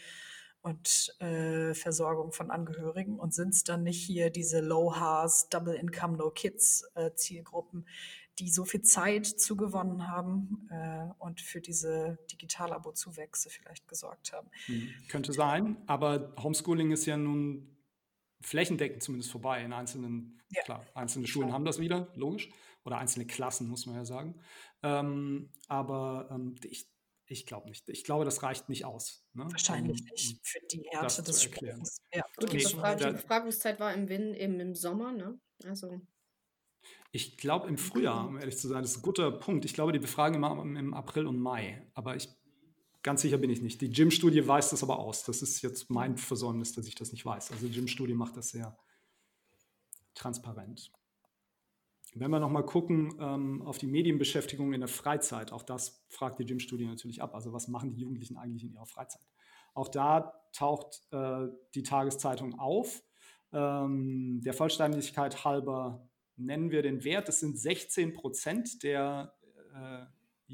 [0.61, 3.19] und äh, Versorgung von Angehörigen?
[3.19, 7.85] Und sind es dann nicht hier diese Low-Hars, Double Income, No Kids äh, Zielgruppen,
[8.39, 14.49] die so viel Zeit zugewonnen haben äh, und für diese Digital-Abo-Zuwächse vielleicht gesorgt haben?
[14.67, 17.67] Hm, könnte sein, aber Homeschooling ist ja nun
[18.41, 19.63] flächendeckend zumindest vorbei.
[19.63, 20.63] In einzelnen, ja.
[20.63, 22.49] klar, einzelne Schulen haben das wieder, logisch.
[22.83, 24.41] Oder einzelne Klassen, muss man ja sagen.
[24.81, 26.89] Ähm, aber ähm, ich,
[27.27, 27.87] ich glaube nicht.
[27.89, 29.23] Ich glaube, das reicht nicht aus.
[29.33, 29.45] Ne?
[29.51, 32.01] Wahrscheinlich um, nicht für die Härte des Sprechens.
[32.13, 32.23] Ja.
[32.37, 35.39] Gut, die Befragungszeit war im, Win, eben im Sommer, ne?
[35.63, 36.01] Also.
[37.11, 39.65] Ich glaube im Frühjahr, um ehrlich zu sein, das ist ein guter Punkt.
[39.65, 41.85] Ich glaube, die befragen immer im April und Mai.
[41.93, 42.29] Aber ich
[43.03, 43.81] Ganz sicher bin ich nicht.
[43.81, 45.23] Die Gym-Studie weiß das aber aus.
[45.23, 47.51] Das ist jetzt mein Versäumnis, dass ich das nicht weiß.
[47.51, 48.77] Also die Gym-Studie macht das sehr
[50.13, 50.91] transparent.
[52.13, 56.45] Wenn wir nochmal gucken ähm, auf die Medienbeschäftigung in der Freizeit, auch das fragt die
[56.45, 57.33] Gym-Studie natürlich ab.
[57.33, 59.25] Also was machen die Jugendlichen eigentlich in ihrer Freizeit?
[59.73, 63.01] Auch da taucht äh, die Tageszeitung auf.
[63.53, 67.29] Ähm, der Vollständigkeit halber nennen wir den Wert.
[67.29, 69.33] Es sind 16 Prozent der
[69.73, 70.05] äh,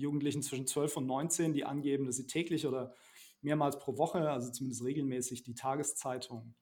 [0.01, 2.93] Jugendlichen zwischen 12 und 19, die angeben, dass sie täglich oder
[3.41, 6.55] mehrmals pro Woche, also zumindest regelmäßig, die Tageszeitung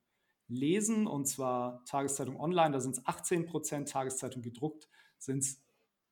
[0.48, 1.08] lesen.
[1.08, 5.64] Und zwar Tageszeitung online, da sind es 18 Prozent, Tageszeitung gedruckt sind es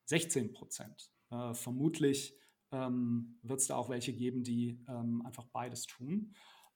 [0.05, 1.11] 16 Prozent.
[1.29, 2.35] Äh, vermutlich
[2.71, 6.33] ähm, wird es da auch welche geben, die ähm, einfach beides tun.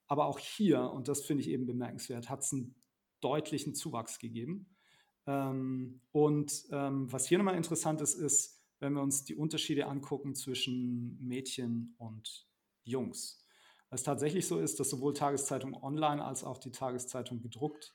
[0.08, 2.76] Aber auch hier, und das finde ich eben bemerkenswert, hat es einen
[3.20, 4.78] deutlichen Zuwachs gegeben.
[5.26, 10.36] Ähm, und ähm, was hier nochmal interessant ist, ist, wenn wir uns die Unterschiede angucken
[10.36, 12.48] zwischen Mädchen und
[12.84, 13.44] Jungs.
[13.90, 17.94] Es tatsächlich so ist, dass sowohl Tageszeitung online als auch die Tageszeitung gedruckt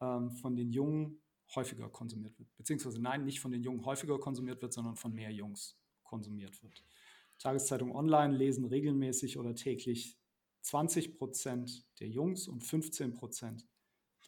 [0.00, 1.20] ähm, von den Jungen
[1.54, 2.54] häufiger konsumiert wird.
[2.56, 6.84] Beziehungsweise nein, nicht von den Jungen häufiger konsumiert wird, sondern von mehr Jungs konsumiert wird.
[7.38, 10.18] Tageszeitung online lesen regelmäßig oder täglich
[10.62, 13.66] 20 Prozent der Jungs und 15 Prozent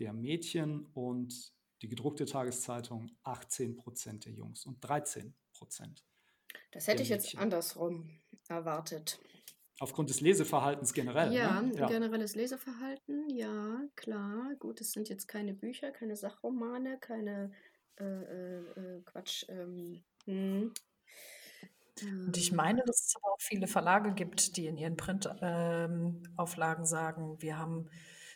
[0.01, 5.35] der Mädchen und die gedruckte Tageszeitung 18 Prozent der Jungs und 13
[5.65, 6.05] Prozent.
[6.73, 8.11] Das hätte ich jetzt andersrum
[8.49, 9.19] erwartet.
[9.81, 11.33] Aufgrund des Leseverhaltens generell.
[11.33, 11.75] Ja, ne?
[11.75, 14.55] ja, generelles Leseverhalten, ja, klar.
[14.59, 17.51] Gut, es sind jetzt keine Bücher, keine Sachromane, keine
[17.99, 19.47] äh, äh, äh Quatsch.
[19.49, 20.73] Ähm, hm.
[22.03, 26.87] Und ich meine, dass es aber auch viele Verlage gibt, die in ihren Printauflagen ähm,
[26.87, 27.89] sagen, wir haben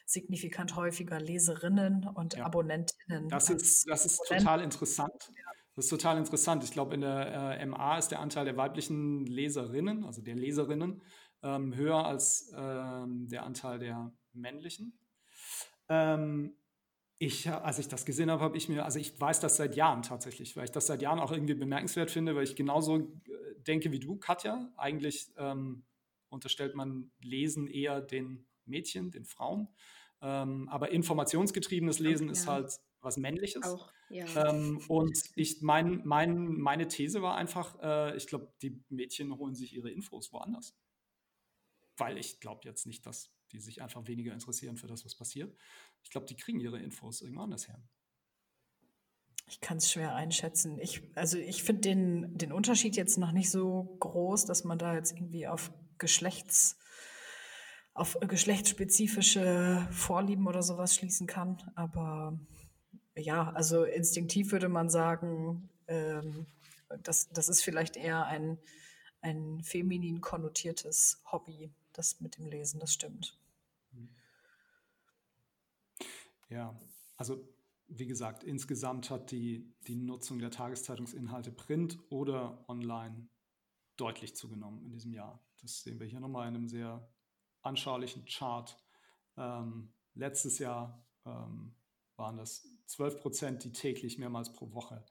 [0.06, 2.46] signifikant häufiger Leserinnen und ja.
[2.46, 3.28] Abonnentinnen.
[3.28, 5.30] Das ist, das ist total interessant.
[5.36, 5.57] Ja.
[5.78, 6.64] Das ist total interessant.
[6.64, 11.00] Ich glaube, in der äh, MA ist der Anteil der weiblichen Leserinnen, also der Leserinnen,
[11.44, 14.98] ähm, höher als ähm, der Anteil der männlichen.
[15.88, 16.56] Ähm,
[17.18, 20.02] ich, als ich das gesehen habe, habe ich mir, also ich weiß das seit Jahren
[20.02, 23.92] tatsächlich, weil ich das seit Jahren auch irgendwie bemerkenswert finde, weil ich genauso äh, denke
[23.92, 24.72] wie du, Katja.
[24.76, 25.84] Eigentlich ähm,
[26.28, 29.68] unterstellt man Lesen eher den Mädchen, den Frauen.
[30.22, 32.32] Ähm, aber informationsgetriebenes Lesen ja.
[32.32, 33.62] ist halt was Männliches.
[33.62, 34.50] Auch, ja.
[34.50, 39.54] Ähm, und ich mein, mein, meine These war einfach, äh, ich glaube, die Mädchen holen
[39.54, 40.76] sich ihre Infos woanders.
[41.96, 45.56] Weil ich glaube jetzt nicht, dass die sich einfach weniger interessieren für das, was passiert.
[46.02, 47.82] Ich glaube, die kriegen ihre Infos irgendwo anders her.
[49.50, 50.78] Ich kann es schwer einschätzen.
[50.78, 54.94] Ich, also ich finde den, den Unterschied jetzt noch nicht so groß, dass man da
[54.94, 56.78] jetzt irgendwie auf Geschlechts
[57.98, 61.58] auf geschlechtsspezifische Vorlieben oder sowas schließen kann.
[61.74, 62.38] Aber
[63.18, 66.46] ja, also instinktiv würde man sagen, ähm,
[67.02, 68.58] das, das ist vielleicht eher ein,
[69.20, 73.36] ein feminin konnotiertes Hobby, das mit dem Lesen, das stimmt.
[76.48, 76.78] Ja,
[77.16, 77.46] also
[77.88, 83.28] wie gesagt, insgesamt hat die, die Nutzung der Tageszeitungsinhalte print oder online
[83.96, 85.42] deutlich zugenommen in diesem Jahr.
[85.60, 87.08] Das sehen wir hier nochmal in einem sehr
[87.62, 88.76] anschaulichen Chart.
[89.36, 91.74] Ähm, letztes Jahr ähm,
[92.16, 95.04] waren das 12 Prozent, die täglich mehrmals pro Woche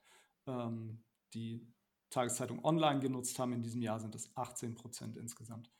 [0.46, 1.02] ähm,
[1.34, 1.66] die
[2.10, 3.52] Tageszeitung online genutzt haben.
[3.52, 5.70] In diesem Jahr sind es 18 Prozent insgesamt.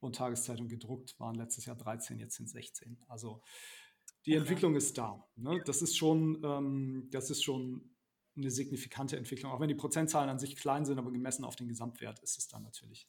[0.00, 2.98] Und Tageszeitung gedruckt waren letztes Jahr 13, jetzt sind 16.
[3.08, 3.42] Also
[4.26, 4.40] die okay.
[4.40, 5.26] Entwicklung ist da.
[5.36, 5.60] Ne?
[5.64, 7.96] Das ist schon, ähm, das ist schon
[8.36, 9.50] eine signifikante Entwicklung.
[9.50, 12.46] Auch wenn die Prozentzahlen an sich klein sind, aber gemessen auf den Gesamtwert ist es
[12.46, 13.08] dann natürlich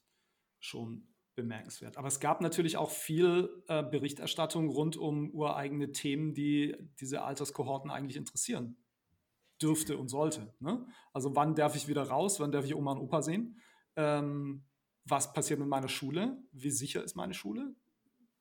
[0.60, 1.08] schon
[1.42, 1.98] bemerkenswert.
[1.98, 7.92] Aber es gab natürlich auch viel äh, Berichterstattung rund um ureigene Themen, die diese Alterskohorten
[7.92, 8.78] eigentlich interessieren
[9.62, 10.54] dürfte und sollte.
[10.60, 10.86] Ne?
[11.14, 13.60] Also wann darf ich wieder raus, wann darf ich Oma und Opa sehen?
[13.96, 14.66] Ähm,
[15.06, 16.42] was passiert mit meiner Schule?
[16.52, 17.76] Wie sicher ist meine Schule?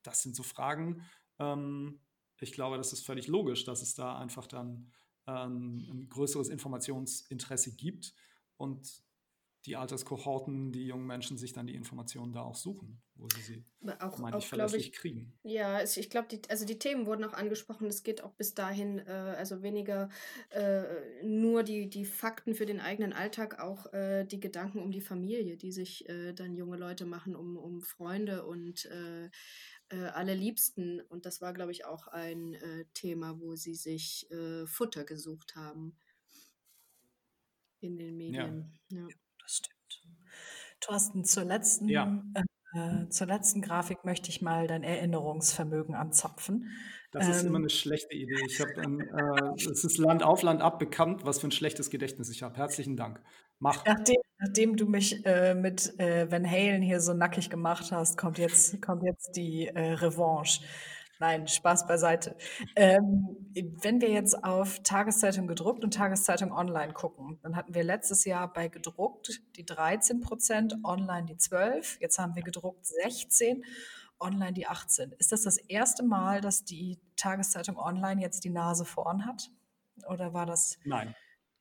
[0.02, 1.02] Das sind so Fragen.
[1.38, 2.00] Ähm,
[2.40, 4.92] ich glaube, das ist völlig logisch, dass es da einfach dann
[5.26, 8.14] ähm, ein größeres Informationsinteresse gibt
[8.56, 9.02] und
[9.68, 13.64] die Alterskohorten, die jungen Menschen sich dann die Informationen da auch suchen, wo sie sie
[14.00, 15.38] auch, auch verlässlich ich, kriegen.
[15.42, 17.86] Ja, ich glaube, die, also die Themen wurden auch angesprochen.
[17.86, 20.08] Es geht auch bis dahin, äh, also weniger
[20.48, 20.84] äh,
[21.22, 25.58] nur die, die Fakten für den eigenen Alltag, auch äh, die Gedanken um die Familie,
[25.58, 29.26] die sich äh, dann junge Leute machen, um, um Freunde und äh,
[29.90, 31.02] äh, alle Liebsten.
[31.02, 32.56] Und das war, glaube ich, auch ein
[32.94, 34.28] Thema, wo sie sich
[34.66, 35.96] Futter gesucht haben
[37.80, 38.78] in den Medien.
[38.88, 39.00] Ja.
[39.00, 39.08] ja.
[40.80, 42.22] Thorsten, zur letzten, ja.
[42.74, 46.70] äh, zur letzten Grafik möchte ich mal dein Erinnerungsvermögen anzapfen.
[47.10, 48.44] Das ähm, ist immer ähm, eine schlechte Idee.
[48.46, 52.30] Ich habe, äh, es ist Land auf Land ab bekannt, was für ein schlechtes Gedächtnis
[52.30, 52.56] ich habe.
[52.56, 53.22] Herzlichen Dank.
[53.58, 53.84] Mach.
[53.84, 58.38] Nachdem, nachdem du mich äh, mit äh, Van Halen hier so nackig gemacht hast, kommt
[58.38, 60.62] jetzt, kommt jetzt die äh, Revanche.
[61.20, 62.36] Nein, Spaß beiseite.
[62.76, 63.36] Ähm,
[63.82, 68.52] wenn wir jetzt auf Tageszeitung gedruckt und Tageszeitung online gucken, dann hatten wir letztes Jahr
[68.52, 71.98] bei gedruckt die 13 Prozent, online die 12.
[72.00, 73.64] Jetzt haben wir gedruckt 16,
[74.20, 75.12] online die 18.
[75.18, 79.50] Ist das das erste Mal, dass die Tageszeitung online jetzt die Nase vorn hat?
[80.08, 81.08] Oder war das Nein.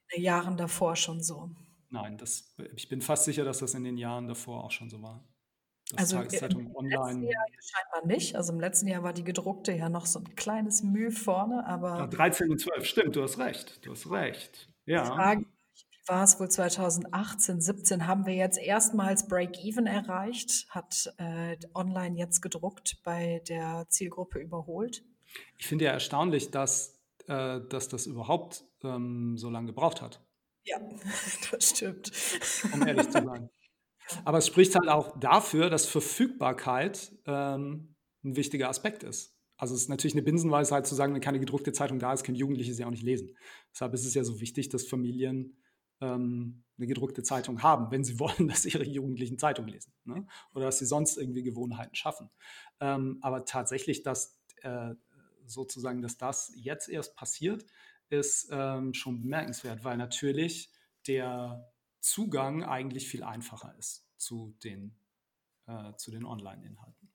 [0.10, 1.50] in den Jahren davor schon so?
[1.90, 5.02] Nein, das, ich bin fast sicher, dass das in den Jahren davor auch schon so
[5.02, 5.24] war.
[5.92, 7.32] Das also Tageszeitung im online.
[7.32, 8.36] Jahr scheinbar nicht.
[8.36, 11.98] Also im letzten Jahr war die gedruckte ja noch so ein kleines Mühe vorne, aber.
[12.00, 13.86] Ja, 13 und 12, stimmt, du hast recht.
[13.86, 14.70] Du hast recht.
[14.86, 15.06] Ja.
[15.06, 18.06] Frage, wie war es wohl 2018, 17?
[18.06, 20.68] Haben wir jetzt erstmals Break-Even erreicht?
[20.70, 25.04] Hat äh, online jetzt gedruckt bei der Zielgruppe überholt?
[25.58, 30.22] Ich finde ja erstaunlich, dass, äh, dass das überhaupt ähm, so lange gebraucht hat.
[30.66, 30.80] Ja,
[31.52, 32.12] das stimmt.
[32.74, 33.50] Um ehrlich zu sein.
[34.26, 39.36] Aber es spricht halt auch dafür, dass Verfügbarkeit ähm, ein wichtiger Aspekt ist.
[39.58, 42.38] Also es ist natürlich eine Binsenweisheit zu sagen, wenn keine gedruckte Zeitung da ist, können
[42.38, 43.36] Jugendliche sie auch nicht lesen.
[43.74, 45.58] Deshalb ist es ja so wichtig, dass Familien
[46.00, 49.94] ähm, eine gedruckte Zeitung haben, wenn sie wollen, dass ihre Jugendlichen Zeitung lesen.
[50.06, 50.28] Ne?
[50.54, 52.30] Oder dass sie sonst irgendwie Gewohnheiten schaffen.
[52.80, 54.94] Ähm, aber tatsächlich, dass äh,
[55.46, 57.66] sozusagen, dass das jetzt erst passiert,
[58.10, 60.72] ist ähm, schon bemerkenswert, weil natürlich
[61.08, 61.68] der
[62.00, 64.96] Zugang eigentlich viel einfacher ist zu den,
[65.66, 67.12] äh, zu den Online-Inhalten.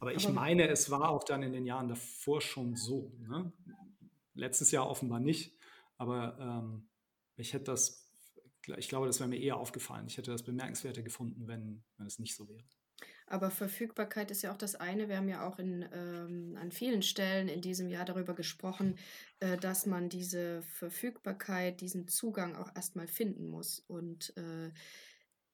[0.00, 3.12] Aber ich meine, es war auch dann in den Jahren davor schon so.
[3.18, 3.52] Ne?
[4.34, 5.58] Letztes Jahr offenbar nicht,
[5.96, 6.88] aber ähm,
[7.36, 8.08] ich hätte das,
[8.76, 10.06] ich glaube, das wäre mir eher aufgefallen.
[10.06, 12.64] Ich hätte das bemerkenswerter gefunden, wenn, wenn es nicht so wäre.
[13.30, 15.08] Aber Verfügbarkeit ist ja auch das eine.
[15.08, 18.98] Wir haben ja auch in, ähm, an vielen Stellen in diesem Jahr darüber gesprochen,
[19.40, 23.80] äh, dass man diese Verfügbarkeit, diesen Zugang auch erstmal finden muss.
[23.86, 24.70] Und äh,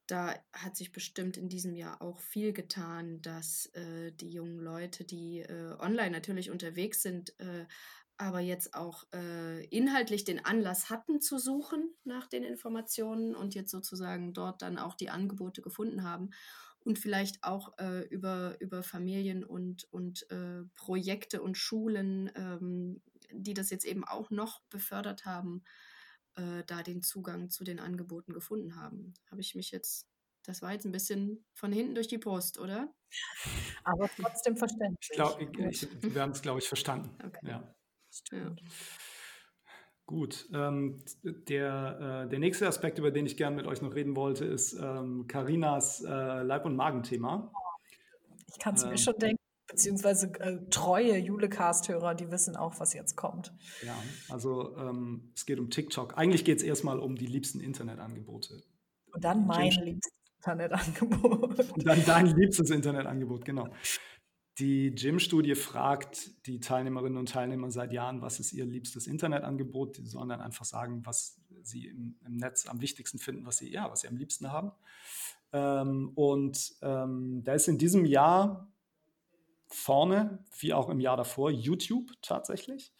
[0.07, 5.03] da hat sich bestimmt in diesem Jahr auch viel getan, dass äh, die jungen Leute,
[5.03, 7.65] die äh, online natürlich unterwegs sind, äh,
[8.17, 13.71] aber jetzt auch äh, inhaltlich den Anlass hatten zu suchen nach den Informationen und jetzt
[13.71, 16.29] sozusagen dort dann auch die Angebote gefunden haben
[16.85, 23.55] und vielleicht auch äh, über, über Familien und, und äh, Projekte und Schulen, ähm, die
[23.55, 25.63] das jetzt eben auch noch befördert haben,
[26.35, 29.15] äh, da den Zugang zu den Angeboten gefunden haben.
[29.31, 30.07] Habe ich mich jetzt,
[30.43, 32.93] das war jetzt ein bisschen von hinten durch die Brust, oder?
[33.83, 35.09] Aber trotzdem verständlich.
[35.09, 37.17] Ich glaub, ich, ich, wir haben es, glaube ich, verstanden.
[37.25, 37.49] Okay.
[37.49, 37.75] Ja.
[38.31, 38.55] ja.
[40.07, 44.15] Gut, ähm, der, äh, der nächste Aspekt, über den ich gerne mit euch noch reden
[44.15, 44.77] wollte, ist
[45.27, 47.51] Karinas ähm, äh, Leib- und Magenthema.
[48.47, 52.93] Ich kann es ähm, mir schon denken, beziehungsweise äh, treue Julecast-Hörer, die wissen auch, was
[52.93, 53.51] jetzt kommt.
[53.83, 53.95] Ja,
[54.29, 56.17] also ähm, es geht um TikTok.
[56.17, 58.61] Eigentlich geht es erstmal um die liebsten Internetangebote.
[59.11, 61.71] Und dann mein liebstes Internetangebot.
[61.71, 63.69] Und dann dein liebstes Internetangebot, genau.
[64.57, 69.97] Die Gym-Studie fragt die Teilnehmerinnen und Teilnehmer seit Jahren, was ist ihr liebstes Internetangebot.
[69.97, 73.69] Die sollen dann einfach sagen, was sie im, im Netz am wichtigsten finden, was sie,
[73.69, 74.71] ja, was sie am liebsten haben.
[75.51, 78.71] Ähm, und ähm, da ist in diesem Jahr
[79.67, 82.93] vorne, wie auch im Jahr davor, YouTube tatsächlich.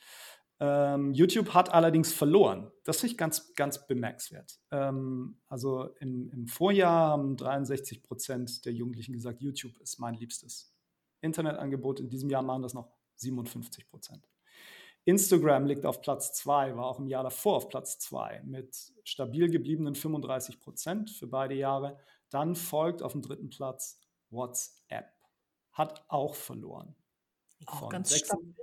[0.60, 2.72] Ähm, YouTube hat allerdings verloren.
[2.84, 4.60] Das finde ich ganz, ganz bemerkenswert.
[4.72, 10.75] Ähm, also im, im, Vorjahr haben 63 Prozent der Jugendlichen gesagt, YouTube ist mein liebstes
[11.22, 12.00] Internetangebot.
[12.00, 14.28] In diesem Jahr machen das noch 57 Prozent.
[15.06, 19.50] Instagram liegt auf Platz 2, war auch im Jahr davor auf Platz 2 mit stabil
[19.50, 22.00] gebliebenen 35 Prozent für beide Jahre.
[22.30, 24.00] Dann folgt auf dem dritten Platz
[24.32, 25.14] WhatsApp.
[25.72, 26.96] Hat auch verloren.
[27.68, 28.56] Auch ganz 6, stattlich.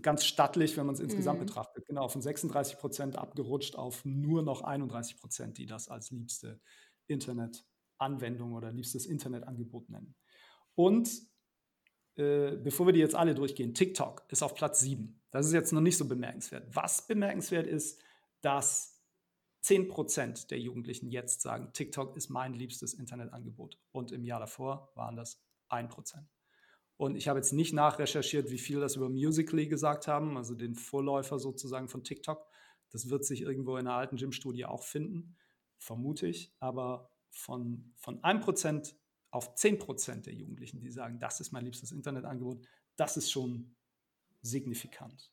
[0.00, 1.46] Ganz stattlich, wenn man es insgesamt mhm.
[1.46, 1.86] betrachtet.
[1.86, 6.60] Genau, von 36 Prozent abgerutscht auf nur noch 31 Prozent, die das als liebste
[7.08, 10.14] Internetanwendung oder liebstes Internetangebot nennen.
[10.74, 11.10] Und
[12.16, 15.20] äh, bevor wir die jetzt alle durchgehen, TikTok ist auf Platz 7.
[15.30, 16.66] Das ist jetzt noch nicht so bemerkenswert.
[16.74, 18.02] Was bemerkenswert ist,
[18.42, 19.02] dass
[19.64, 23.78] 10% der Jugendlichen jetzt sagen, TikTok ist mein liebstes Internetangebot.
[23.92, 25.88] Und im Jahr davor waren das 1%.
[26.96, 30.74] Und ich habe jetzt nicht nachrecherchiert, wie viel das über Musically gesagt haben, also den
[30.74, 32.46] Vorläufer sozusagen von TikTok.
[32.90, 35.36] Das wird sich irgendwo in einer alten Gym-Studie auch finden,
[35.78, 36.52] vermute ich.
[36.60, 38.94] Aber von, von 1%
[39.32, 42.64] auf 10% der Jugendlichen, die sagen, das ist mein liebstes Internetangebot,
[42.96, 43.74] das ist schon
[44.42, 45.32] signifikant.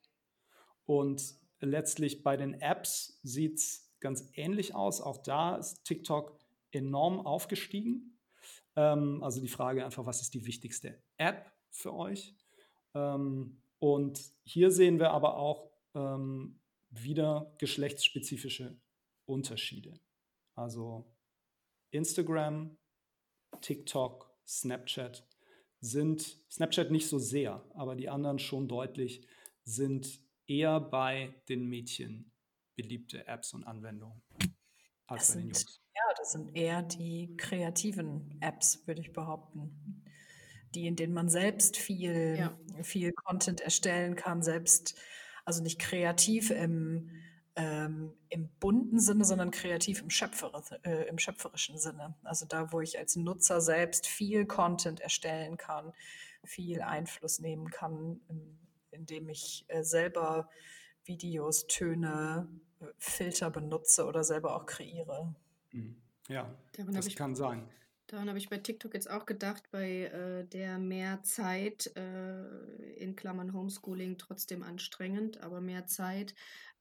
[0.86, 5.02] Und letztlich bei den Apps sieht es ganz ähnlich aus.
[5.02, 6.40] Auch da ist TikTok
[6.72, 8.18] enorm aufgestiegen.
[8.76, 12.36] Ähm, also die Frage einfach, was ist die wichtigste App für euch?
[12.96, 16.60] Ähm, und hier sehen wir aber auch ähm,
[16.90, 18.80] wieder geschlechtsspezifische
[19.26, 20.00] Unterschiede.
[20.56, 21.06] Also
[21.92, 22.78] Instagram,
[23.62, 25.28] TikTok, Snapchat
[25.82, 29.26] sind, Snapchat nicht so sehr, aber die anderen schon deutlich,
[29.64, 32.32] sind eher bei den Mädchen
[32.76, 34.22] beliebte Apps und Anwendungen
[35.08, 35.82] als das bei den Jungs.
[35.96, 40.04] Ja, das sind eher die kreativen Apps, würde ich behaupten.
[40.76, 42.84] Die, in denen man selbst viel, ja.
[42.84, 45.00] viel Content erstellen kann, selbst,
[45.46, 47.10] also nicht kreativ im
[47.56, 52.16] ähm, im bunten Sinne, sondern kreativ im, Schöpfer, äh, im schöpferischen Sinne.
[52.24, 55.94] Also da, wo ich als Nutzer selbst viel Content erstellen kann,
[56.44, 58.22] viel Einfluss nehmen kann,
[58.92, 60.50] indem ich äh, selber
[61.04, 62.48] Videos, Töne,
[62.80, 65.36] äh, Filter benutze oder selber auch kreiere.
[65.72, 66.02] Mhm.
[66.28, 67.68] Ja, Daran das kann sein.
[68.10, 72.44] Daran habe ich bei TikTok jetzt auch gedacht, bei äh, der mehr Zeit, äh,
[72.96, 76.34] in Klammern Homeschooling trotzdem anstrengend, aber mehr Zeit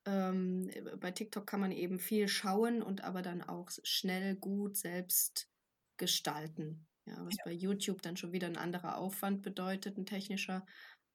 [0.08, 5.50] ähm, bei TikTok kann man eben viel schauen und aber dann auch schnell gut selbst
[5.98, 6.86] gestalten.
[7.06, 7.44] Ja, was ja.
[7.44, 10.64] bei YouTube dann schon wieder ein anderer Aufwand bedeutet, ein technischer.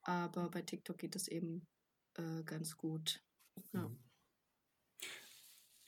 [0.03, 1.65] Aber bei TikTok geht es eben
[2.17, 3.23] äh, ganz gut.
[3.73, 3.87] Ja.
[3.87, 3.99] Mhm.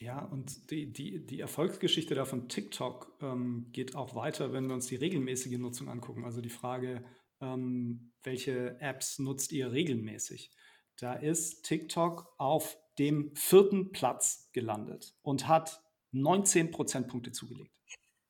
[0.01, 4.73] Ja, und die, die, die Erfolgsgeschichte da von TikTok ähm, geht auch weiter, wenn wir
[4.73, 6.25] uns die regelmäßige Nutzung angucken.
[6.25, 7.05] Also die Frage,
[7.39, 10.51] ähm, welche Apps nutzt ihr regelmäßig?
[10.97, 15.81] Da ist TikTok auf dem vierten Platz gelandet und hat
[16.12, 17.75] 19 Prozentpunkte zugelegt.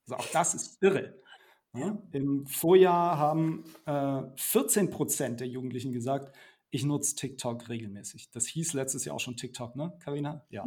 [0.04, 1.20] Also auch das ist irre.
[1.74, 6.34] Ja, Im Vorjahr haben äh, 14 Prozent der Jugendlichen gesagt,
[6.70, 8.30] ich nutze TikTok regelmäßig.
[8.30, 10.44] Das hieß letztes Jahr auch schon TikTok, ne, Karina?
[10.48, 10.66] Ja.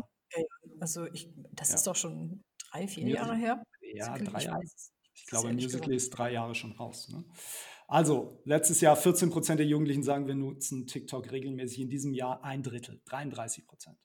[0.79, 1.75] Also ich, das ja.
[1.75, 3.63] ist doch schon drei, vier Jahre her.
[3.93, 4.63] Ja, drei Jahre.
[5.13, 7.09] Ich glaube, Musical.ly ist drei Jahre schon raus.
[7.09, 7.23] Ne?
[7.91, 11.80] Also, letztes Jahr 14 Prozent der Jugendlichen sagen, wir nutzen TikTok regelmäßig.
[11.80, 13.97] In diesem Jahr ein Drittel, 33 Prozent.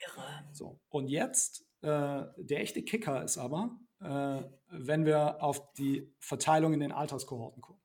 [0.00, 0.48] Irre.
[0.50, 0.80] So.
[0.88, 6.80] Und jetzt, äh, der echte Kicker ist aber, äh, wenn wir auf die Verteilung in
[6.80, 7.82] den Alterskohorten gucken.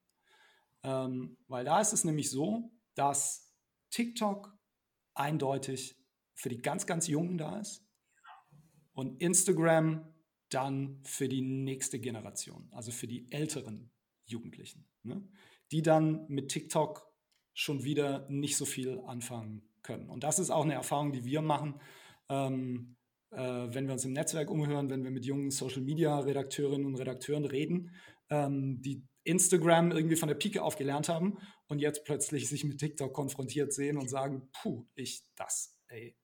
[0.81, 3.53] Ähm, weil da ist es nämlich so, dass
[3.91, 4.57] TikTok
[5.13, 7.85] eindeutig für die ganz, ganz Jungen da ist
[8.93, 10.11] und Instagram
[10.49, 13.92] dann für die nächste Generation, also für die älteren
[14.33, 15.23] Jugendlichen, ne?
[15.71, 17.07] die dann mit TikTok
[17.53, 20.09] schon wieder nicht so viel anfangen können.
[20.09, 21.79] Und das ist auch eine Erfahrung, die wir machen,
[22.29, 22.95] ähm,
[23.31, 27.91] äh, wenn wir uns im Netzwerk umhören, wenn wir mit jungen Social-Media-Redakteurinnen und Redakteuren reden,
[28.29, 31.37] ähm, die Instagram irgendwie von der Pike auf gelernt haben
[31.67, 36.17] und jetzt plötzlich sich mit TikTok konfrontiert sehen und sagen, puh, ich das, ey,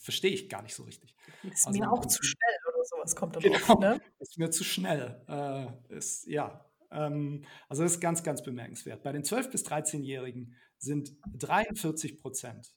[0.00, 1.14] verstehe ich gar nicht so richtig.
[1.42, 4.00] Ist also, mir auch zu schnell oder sowas kommt dann genau, auf, ne?
[4.18, 5.22] Ist mir zu schnell.
[5.28, 9.02] Äh, ist, ja, ähm, also das ist ganz, ganz bemerkenswert.
[9.02, 12.72] Bei den 12- bis 13-Jährigen sind 43 Prozent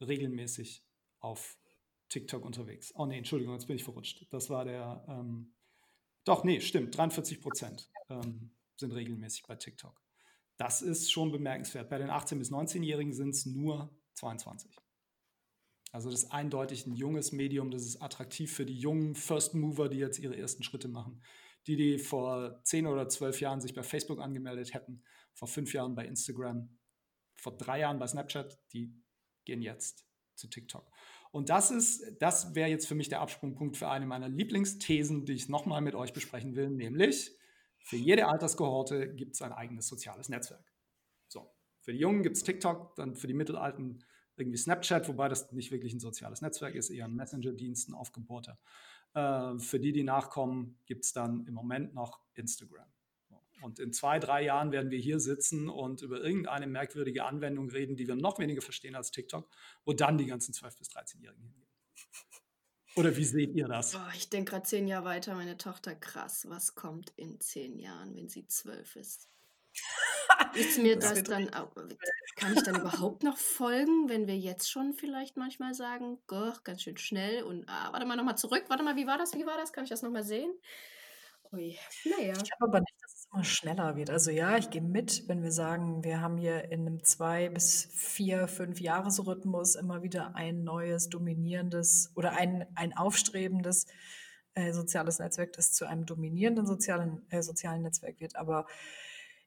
[0.00, 0.84] regelmäßig
[1.20, 1.56] auf
[2.08, 2.92] TikTok unterwegs.
[2.94, 4.26] Oh nee, Entschuldigung, jetzt bin ich verrutscht.
[4.30, 5.54] Das war der, ähm,
[6.24, 10.00] doch, nee, stimmt, 43 Prozent ähm, sind regelmäßig bei TikTok.
[10.56, 11.88] Das ist schon bemerkenswert.
[11.88, 14.76] Bei den 18- bis 19-Jährigen sind es nur 22.
[15.92, 19.88] Also das ist eindeutig ein junges Medium, das ist attraktiv für die jungen First Mover,
[19.88, 21.22] die jetzt ihre ersten Schritte machen.
[21.66, 25.94] Die, die vor zehn oder zwölf Jahren sich bei Facebook angemeldet hätten, vor fünf Jahren
[25.94, 26.76] bei Instagram,
[27.36, 28.92] vor drei Jahren bei Snapchat, die
[29.44, 30.90] gehen jetzt zu TikTok.
[31.30, 35.32] Und das ist, das wäre jetzt für mich der Absprungpunkt für eine meiner Lieblingsthesen, die
[35.32, 37.36] ich nochmal mit euch besprechen will, nämlich
[37.84, 40.72] für jede Alterskohorte gibt es ein eigenes soziales Netzwerk.
[41.28, 41.50] So,
[41.80, 44.04] für die Jungen gibt es TikTok, dann für die Mittelalten
[44.36, 48.58] irgendwie Snapchat, wobei das nicht wirklich ein soziales Netzwerk ist, eher ein Messenger-Dienst, ein aufgebohrter.
[49.14, 52.86] Äh, für die, die nachkommen, gibt es dann im Moment noch Instagram.
[53.62, 57.96] Und in zwei, drei Jahren werden wir hier sitzen und über irgendeine merkwürdige Anwendung reden,
[57.96, 59.48] die wir noch weniger verstehen als TikTok,
[59.84, 61.68] wo dann die ganzen 12- bis 13-Jährigen hingehen.
[62.96, 63.92] Oder wie seht ihr das?
[63.92, 68.14] Boah, ich denke gerade zehn Jahre weiter, meine Tochter, krass, was kommt in zehn Jahren,
[68.16, 69.31] wenn sie zwölf ist?
[70.54, 71.50] Ist mir das, das dann,
[72.36, 76.82] kann ich dann überhaupt noch folgen, wenn wir jetzt schon vielleicht manchmal sagen, goch, ganz
[76.82, 79.56] schön schnell und ah, warte mal nochmal zurück, warte mal, wie war das, wie war
[79.56, 80.52] das, kann ich das nochmal sehen?
[81.52, 82.32] Ui, naja.
[82.32, 84.08] Ich glaube aber nicht, dass es immer schneller wird.
[84.08, 87.88] Also ja, ich gehe mit, wenn wir sagen, wir haben hier in einem zwei bis
[87.92, 93.86] vier, fünf Jahresrhythmus immer wieder ein neues, dominierendes oder ein, ein aufstrebendes
[94.54, 98.36] äh, soziales Netzwerk, das zu einem dominierenden sozialen, äh, sozialen Netzwerk wird.
[98.36, 98.66] Aber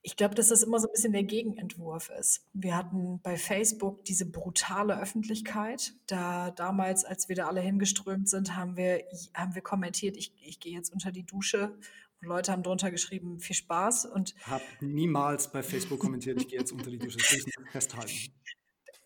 [0.06, 2.46] ich glaube, dass das immer so ein bisschen der Gegenentwurf ist.
[2.54, 5.94] Wir hatten bei Facebook diese brutale Öffentlichkeit.
[6.06, 9.04] Da damals, als wir da alle hingeströmt sind, haben wir,
[9.34, 11.76] haben wir kommentiert, ich, ich gehe jetzt unter die Dusche.
[12.22, 14.06] Und Leute haben drunter geschrieben, viel Spaß.
[14.06, 17.18] Und habe niemals bei Facebook kommentiert, ich gehe jetzt unter die Dusche.
[17.18, 18.14] Das will ich nicht festhalten.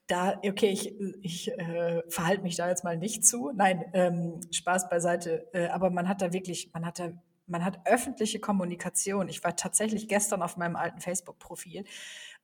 [0.08, 3.54] Da, okay, ich, ich äh, verhalte mich da jetzt mal nicht zu.
[3.56, 5.48] Nein, ähm, Spaß beiseite.
[5.54, 7.14] Äh, aber man hat da wirklich, man hat da
[7.50, 9.28] man hat öffentliche Kommunikation.
[9.30, 11.84] Ich war tatsächlich gestern auf meinem alten Facebook-Profil.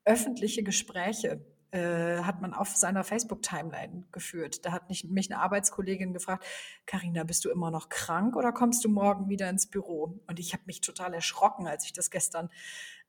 [0.04, 4.66] Öffentliche Gespräche äh, hat man auf seiner Facebook-Timeline geführt.
[4.66, 6.46] Da hat nicht, mich eine Arbeitskollegin gefragt,
[6.86, 10.20] Karina, bist du immer noch krank oder kommst du morgen wieder ins Büro?
[10.28, 12.50] Und ich habe mich total erschrocken, als ich das gestern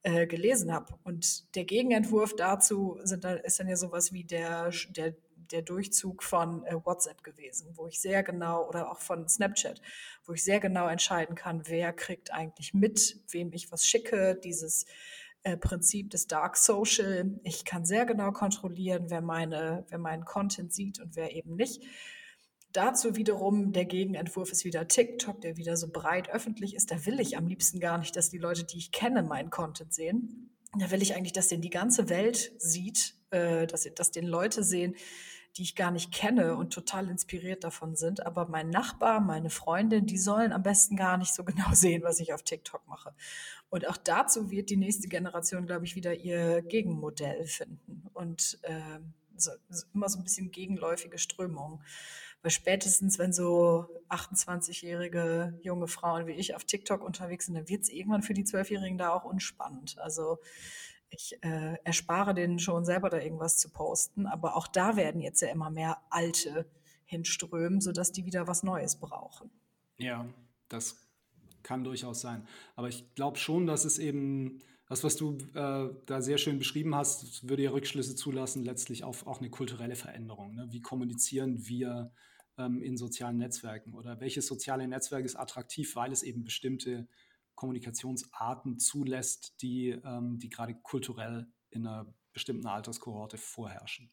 [0.03, 0.95] äh, gelesen habe.
[1.05, 5.15] Und der Gegenentwurf dazu sind, ist dann ja sowas wie der, der
[5.53, 9.81] der Durchzug von äh, WhatsApp gewesen, wo ich sehr genau, oder auch von Snapchat,
[10.25, 14.87] wo ich sehr genau entscheiden kann, wer kriegt eigentlich mit, wem ich was schicke, dieses
[15.43, 17.39] äh, Prinzip des Dark Social.
[17.45, 21.83] Ich kann sehr genau kontrollieren, wer, meine, wer meinen Content sieht und wer eben nicht.
[22.73, 26.91] Dazu wiederum der Gegenentwurf ist wieder TikTok, der wieder so breit öffentlich ist.
[26.91, 29.95] Da will ich am liebsten gar nicht, dass die Leute, die ich kenne, meinen Content
[29.95, 30.51] sehen.
[30.79, 34.63] Da will ich eigentlich, dass den die ganze Welt sieht, äh, dass, dass den Leute
[34.63, 34.95] sehen,
[35.57, 38.27] die ich gar nicht kenne und total inspiriert davon sind.
[38.27, 42.21] Aber mein Nachbar, meine Freundin, die sollen am besten gar nicht so genau sehen, was
[42.21, 43.15] ich auf TikTok mache.
[43.71, 48.05] Und auch dazu wird die nächste Generation, glaube ich, wieder ihr Gegenmodell finden.
[48.13, 49.01] Und äh,
[49.37, 49.51] so,
[49.95, 51.81] immer so ein bisschen gegenläufige Strömungen.
[52.43, 57.83] Weil spätestens, wenn so 28-jährige junge Frauen wie ich auf TikTok unterwegs sind, dann wird
[57.83, 59.99] es irgendwann für die Zwölfjährigen da auch unspannend.
[59.99, 60.39] Also
[61.11, 65.41] ich äh, erspare denen schon selber da irgendwas zu posten, aber auch da werden jetzt
[65.41, 66.67] ja immer mehr Alte
[67.05, 69.51] hinströmen, sodass die wieder was Neues brauchen.
[69.99, 70.27] Ja,
[70.69, 71.07] das
[71.63, 72.47] kann durchaus sein.
[72.75, 76.95] Aber ich glaube schon, dass es eben, das, was du äh, da sehr schön beschrieben
[76.95, 80.55] hast, würde ja Rückschlüsse zulassen, letztlich auf auch eine kulturelle Veränderung.
[80.55, 80.69] Ne?
[80.71, 82.13] Wie kommunizieren wir
[82.59, 87.09] ähm, in sozialen Netzwerken oder welches soziale Netzwerk ist attraktiv, weil es eben bestimmte
[87.57, 94.13] Kommunikationsarten zulässt, die, ähm, die gerade kulturell in einer bestimmten Alterskohorte vorherrschen.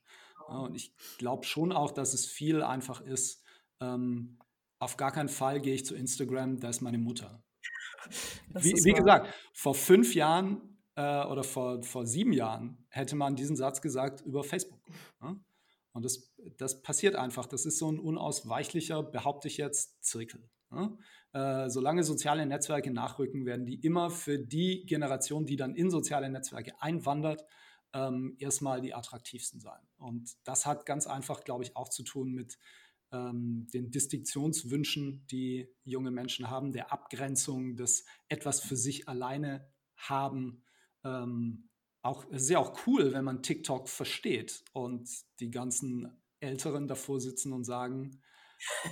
[0.50, 3.44] Ja, und ich glaube schon auch, dass es viel einfach ist,
[3.80, 4.40] ähm,
[4.80, 7.44] auf gar keinen Fall gehe ich zu Instagram, da ist meine Mutter.
[8.50, 13.56] Wie, wie, gesagt, vor fünf Jahren äh, oder vor, vor sieben Jahren hätte man diesen
[13.56, 14.82] Satz gesagt über Facebook.
[15.22, 15.38] Ja?
[15.94, 17.46] Und das, das passiert einfach.
[17.46, 20.50] Das ist so ein unausweichlicher, behaupte ich jetzt, Zirkel.
[20.76, 21.64] Ja?
[21.66, 26.30] Äh, solange soziale Netzwerke nachrücken, werden die immer für die Generation, die dann in soziale
[26.30, 27.44] Netzwerke einwandert,
[27.94, 29.82] ähm, erstmal die attraktivsten sein.
[29.98, 32.58] Und das hat ganz einfach, glaube ich, auch zu tun mit
[33.12, 40.64] ähm, den Distinktionswünschen, die junge Menschen haben, der Abgrenzung, des etwas für sich alleine haben.
[41.04, 41.70] Ähm,
[42.02, 45.10] auch, es ist ja auch cool, wenn man TikTok versteht und
[45.40, 48.20] die ganzen Älteren davor sitzen und sagen,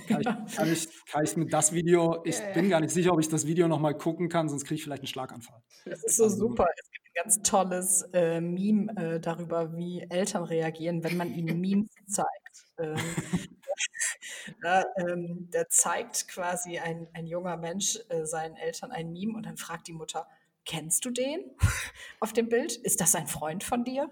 [0.08, 3.12] kann ich, kann, ich, kann ich mit das Video, ich ja, bin gar nicht sicher,
[3.12, 5.62] ob ich das Video nochmal gucken kann, sonst kriege ich vielleicht einen Schlaganfall.
[5.84, 6.66] Das ist so also, super.
[6.76, 11.60] Es gibt ein ganz tolles äh, Meme äh, darüber, wie Eltern reagieren, wenn man ihnen
[11.60, 12.66] Memes zeigt.
[12.78, 12.96] Ähm,
[14.62, 19.46] da, ähm, da, zeigt quasi ein, ein junger Mensch äh, seinen Eltern ein Meme und
[19.46, 20.26] dann fragt die Mutter,
[20.64, 21.40] kennst du den
[22.20, 22.76] auf dem Bild?
[22.76, 24.08] Ist das ein Freund von dir?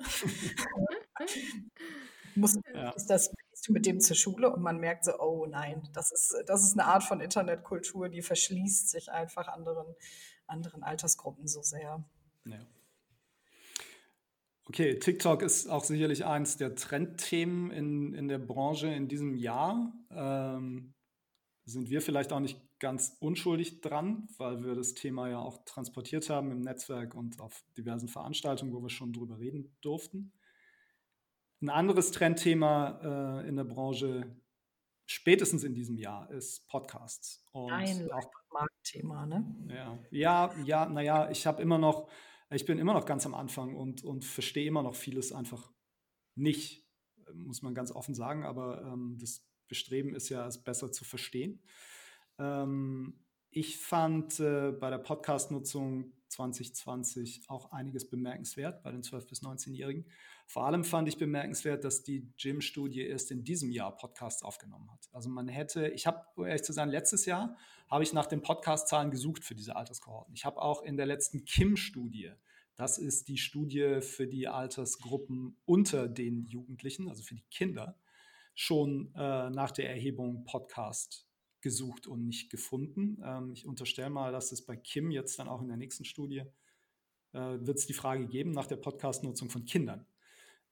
[2.34, 2.92] Muss, ja.
[3.08, 6.34] das, gehst du mit dem zur Schule und man merkt so, oh nein, das ist,
[6.46, 9.94] das ist eine Art von Internetkultur, die verschließt sich einfach anderen,
[10.46, 12.04] anderen Altersgruppen so sehr.
[12.44, 12.66] Ja.
[14.66, 19.92] Okay, TikTok ist auch sicherlich eins der Trendthemen in, in der Branche in diesem Jahr.
[20.10, 20.94] Ähm,
[21.64, 26.30] sind wir vielleicht auch nicht ganz unschuldig dran, weil wir das Thema ja auch transportiert
[26.30, 30.32] haben im Netzwerk und auf diversen Veranstaltungen, wo wir schon drüber reden durften.
[31.60, 34.34] Ein anderes Trendthema äh, in der Branche,
[35.06, 37.44] spätestens in diesem Jahr, ist Podcasts.
[37.52, 39.44] Und Ein auch Marktthema, ne?
[39.68, 42.08] Ja, ja, ja naja, ich habe immer noch,
[42.50, 45.70] ich bin immer noch ganz am Anfang und, und verstehe immer noch vieles einfach
[46.34, 46.86] nicht,
[47.34, 51.62] muss man ganz offen sagen, aber ähm, das Bestreben ist ja, es besser zu verstehen.
[52.38, 59.42] Ähm, ich fand äh, bei der Podcast-Nutzung 2020 auch einiges bemerkenswert bei den 12- bis
[59.42, 60.06] 19-Jährigen.
[60.46, 65.08] Vor allem fand ich bemerkenswert, dass die Gym-Studie erst in diesem Jahr Podcasts aufgenommen hat.
[65.12, 67.56] Also man hätte, ich habe, ehrlich zu sein, letztes Jahr
[67.88, 70.34] habe ich nach den Podcast-Zahlen gesucht für diese Alterskohorten.
[70.34, 72.32] Ich habe auch in der letzten Kim-Studie,
[72.76, 77.98] das ist die Studie für die Altersgruppen unter den Jugendlichen, also für die Kinder,
[78.54, 81.29] schon äh, nach der Erhebung Podcast
[81.62, 83.22] gesucht und nicht gefunden.
[83.24, 86.44] Ähm, ich unterstelle mal, dass es bei Kim jetzt dann auch in der nächsten Studie
[87.32, 90.06] äh, wird es die Frage geben nach der Podcast-Nutzung von Kindern.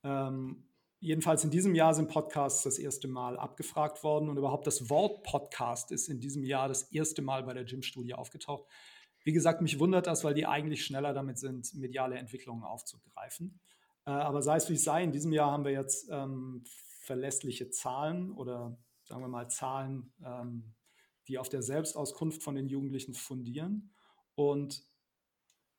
[0.03, 0.65] Ähm,
[1.01, 5.23] jedenfalls in diesem Jahr sind Podcasts das erste Mal abgefragt worden und überhaupt das Wort
[5.23, 8.69] Podcast ist in diesem Jahr das erste Mal bei der Gym-Studie aufgetaucht.
[9.25, 13.61] Wie gesagt, mich wundert das, weil die eigentlich schneller damit sind, mediale Entwicklungen aufzugreifen.
[14.07, 16.65] Äh, aber sei es wie es sei, in diesem Jahr haben wir jetzt ähm,
[17.01, 20.75] verlässliche Zahlen oder sagen wir mal Zahlen, ähm,
[21.29, 23.93] die auf der Selbstauskunft von den Jugendlichen fundieren.
[24.35, 24.83] Und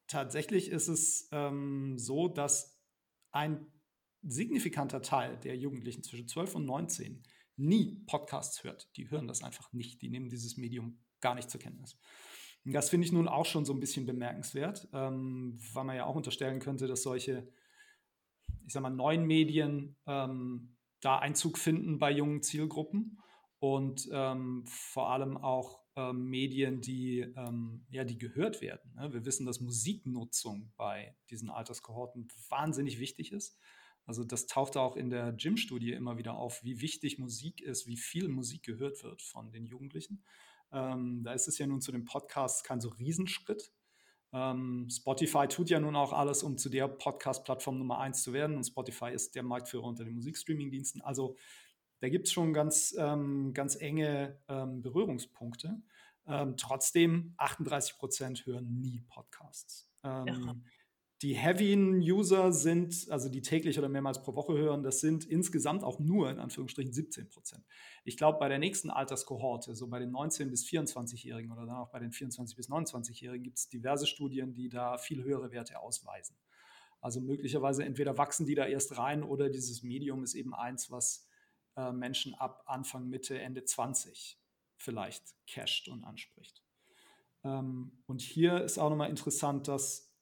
[0.08, 2.80] tatsächlich ist es ähm, so, dass
[3.32, 3.72] ein
[4.22, 7.24] signifikanter Teil der Jugendlichen zwischen 12 und 19
[7.56, 8.89] nie Podcasts hört.
[8.95, 10.02] Die hören das einfach nicht.
[10.02, 11.97] Die nehmen dieses Medium gar nicht zur Kenntnis.
[12.66, 16.06] Und das finde ich nun auch schon so ein bisschen bemerkenswert, ähm, weil man ja
[16.06, 17.52] auch unterstellen könnte, dass solche,
[18.66, 23.20] ich sag mal, neuen Medien ähm, da Einzug finden bei jungen Zielgruppen
[23.60, 28.93] und ähm, vor allem auch ähm, Medien, die, ähm, ja, die gehört werden.
[28.95, 29.14] Ne?
[29.14, 33.57] Wir wissen, dass Musiknutzung bei diesen Alterskohorten wahnsinnig wichtig ist.
[34.05, 37.97] Also das taucht auch in der Gym-Studie immer wieder auf, wie wichtig Musik ist, wie
[37.97, 40.24] viel Musik gehört wird von den Jugendlichen.
[40.72, 43.72] Ähm, da ist es ja nun zu den Podcasts kein so Riesenschritt.
[44.32, 48.55] Ähm, Spotify tut ja nun auch alles, um zu der Podcast-Plattform Nummer eins zu werden.
[48.55, 51.01] Und Spotify ist der Marktführer unter den Musikstreaming-Diensten.
[51.01, 51.36] Also
[52.00, 55.82] da gibt es schon ganz, ähm, ganz enge ähm, Berührungspunkte.
[56.28, 59.89] Ähm, trotzdem, 38 Prozent hören nie Podcasts.
[60.04, 60.26] Ja.
[60.26, 60.64] Ähm,
[61.22, 66.00] die Heavy-User sind, also die täglich oder mehrmals pro Woche hören, das sind insgesamt auch
[66.00, 67.66] nur in Anführungsstrichen 17 Prozent.
[68.06, 71.91] Ich glaube, bei der nächsten Alterskohorte, so bei den 19- bis 24-Jährigen oder dann auch
[71.91, 76.38] bei den 24- bis 29-Jährigen, gibt es diverse Studien, die da viel höhere Werte ausweisen.
[77.02, 81.28] Also möglicherweise entweder wachsen die da erst rein oder dieses Medium ist eben eins, was
[81.80, 84.38] äh, Menschen ab Anfang, Mitte, Ende 20
[84.77, 86.63] vielleicht cached und anspricht.
[87.43, 90.13] Ähm, und hier ist auch nochmal interessant, dass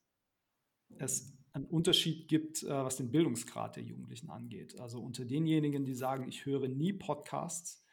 [0.98, 4.78] es einen Unterschied gibt, äh, was den Bildungsgrad der Jugendlichen angeht.
[4.78, 7.84] Also unter denjenigen, die sagen, ich höre nie Podcasts,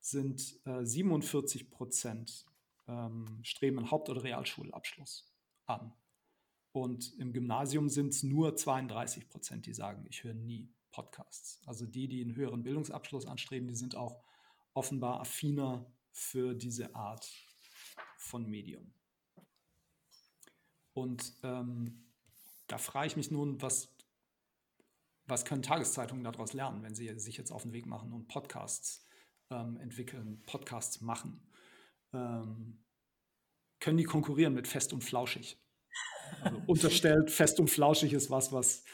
[0.00, 2.44] sind äh, 47 Prozent
[2.86, 5.34] ähm, streben einen Haupt- oder Realschulabschluss
[5.66, 5.94] an.
[6.72, 11.60] Und im Gymnasium sind es nur 32 Prozent, die sagen, ich höre nie Podcasts.
[11.66, 14.22] Also die, die einen höheren Bildungsabschluss anstreben, die sind auch
[14.74, 17.28] offenbar affiner für diese Art
[18.16, 18.94] von Medium.
[20.92, 22.12] Und ähm,
[22.68, 23.92] da frage ich mich nun, was,
[25.26, 29.04] was können Tageszeitungen daraus lernen, wenn sie sich jetzt auf den Weg machen und Podcasts
[29.50, 31.50] ähm, entwickeln, Podcasts machen?
[32.12, 32.84] Ähm,
[33.80, 35.60] können die konkurrieren mit Fest und Flauschig?
[36.42, 38.84] Also unterstellt, Fest und Flauschig ist was, was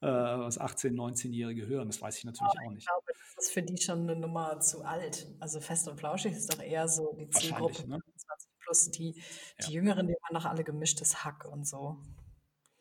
[0.00, 1.88] äh, was 18-, 19-Jährige hören.
[1.88, 2.80] Das weiß ich natürlich Aber auch nicht.
[2.82, 5.26] Ich glaube, das ist für die schon eine Nummer zu alt.
[5.40, 8.00] Also fest und flauschig ist doch eher so die Zielgruppe ne?
[8.16, 8.90] 20 plus.
[8.90, 9.22] Die, die
[9.62, 9.68] ja.
[9.70, 11.96] Jüngeren, die haben noch alle gemischtes Hack und so.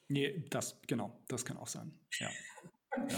[0.07, 1.97] Nee, das, genau, das kann auch sein.
[2.19, 2.29] Ja.
[3.09, 3.17] ja.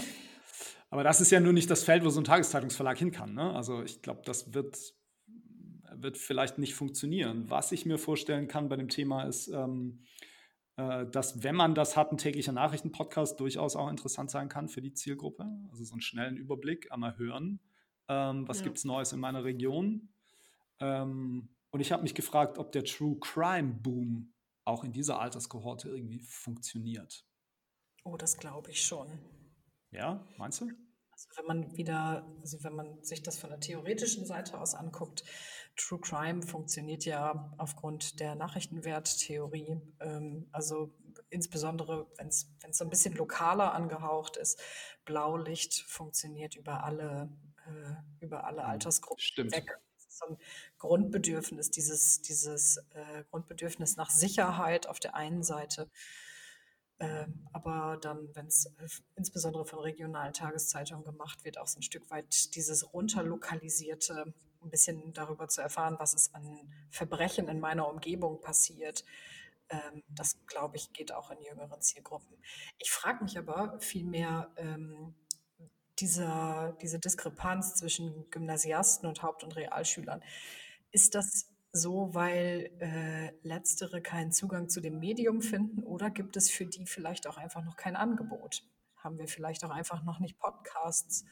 [0.90, 3.34] Aber das ist ja nur nicht das Feld, wo so ein Tageszeitungsverlag hin kann.
[3.34, 3.54] Ne?
[3.54, 4.94] Also ich glaube, das wird,
[5.92, 7.50] wird vielleicht nicht funktionieren.
[7.50, 10.27] Was ich mir vorstellen kann bei dem Thema ist, ähm, äh,
[10.78, 14.92] dass, wenn man das hat, ein täglicher Nachrichtenpodcast durchaus auch interessant sein kann für die
[14.92, 15.44] Zielgruppe.
[15.70, 17.58] Also so einen schnellen Überblick, einmal hören,
[18.08, 18.64] ähm, was ja.
[18.64, 20.08] gibt es Neues in meiner Region.
[20.78, 24.32] Ähm, und ich habe mich gefragt, ob der True Crime Boom
[24.64, 27.26] auch in dieser Alterskohorte irgendwie funktioniert.
[28.04, 29.08] Oh, das glaube ich schon.
[29.90, 30.70] Ja, meinst du?
[31.18, 35.24] Also wenn man wieder, also wenn man sich das von der theoretischen Seite aus anguckt,
[35.74, 39.80] True Crime funktioniert ja aufgrund der Nachrichtenwerttheorie.
[39.98, 40.94] Ähm, also
[41.30, 44.60] insbesondere, wenn es so ein bisschen lokaler angehaucht ist,
[45.04, 47.28] Blaulicht funktioniert über alle,
[47.66, 48.68] äh, über alle mhm.
[48.68, 49.52] Altersgruppen Stimmt.
[49.56, 49.80] weg.
[49.96, 50.38] so ein
[50.78, 55.90] Grundbedürfnis, dieses, dieses äh, Grundbedürfnis nach Sicherheit auf der einen Seite
[57.00, 61.82] ähm, aber dann, wenn es äh, insbesondere von regionalen Tageszeitungen gemacht wird, auch so ein
[61.82, 67.88] Stück weit dieses runterlokalisierte, ein bisschen darüber zu erfahren, was ist an Verbrechen in meiner
[67.88, 69.04] Umgebung passiert.
[69.68, 72.36] Ähm, das, glaube ich, geht auch in jüngeren Zielgruppen.
[72.78, 75.14] Ich frage mich aber vielmehr, ähm,
[76.00, 80.22] dieser, diese Diskrepanz zwischen Gymnasiasten und Haupt- und Realschülern,
[80.90, 86.50] ist das so, weil äh, letztere keinen Zugang zu dem Medium finden oder gibt es
[86.50, 88.64] für die vielleicht auch einfach noch kein Angebot?
[88.96, 91.24] Haben wir vielleicht auch einfach noch nicht Podcasts,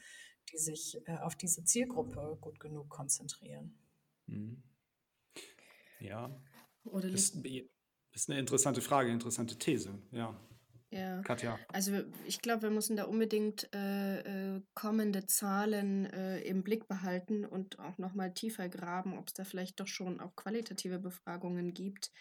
[0.51, 3.77] die sich äh, auf diese Zielgruppe gut genug konzentrieren?
[4.27, 4.63] Mhm.
[5.99, 6.39] Ja,
[6.83, 7.33] oder das
[8.11, 10.39] ist eine interessante Frage, interessante These, ja.
[10.89, 11.21] Ja.
[11.21, 11.59] Katja.
[11.67, 17.45] Also ich glaube, wir müssen da unbedingt äh, äh, kommende Zahlen äh, im Blick behalten
[17.45, 22.11] und auch nochmal tiefer graben, ob es da vielleicht doch schon auch qualitative Befragungen gibt,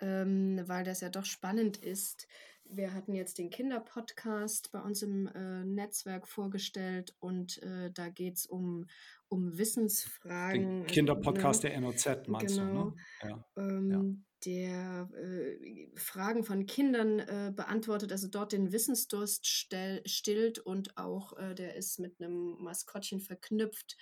[0.00, 2.26] ähm, weil das ja doch spannend ist.
[2.64, 8.38] Wir hatten jetzt den Kinderpodcast bei uns im äh, Netzwerk vorgestellt und äh, da geht
[8.38, 8.86] es um,
[9.28, 10.60] um Wissensfragen.
[10.60, 11.70] Den also, Kinderpodcast ne?
[11.70, 12.90] der NOZ meinst genau.
[13.22, 13.30] du, ne?
[13.30, 13.44] Ja.
[13.56, 14.02] Ähm, ja
[14.44, 21.36] der äh, Fragen von Kindern äh, beantwortet, also dort den Wissensdurst stell, stillt und auch
[21.36, 23.96] äh, der ist mit einem Maskottchen verknüpft.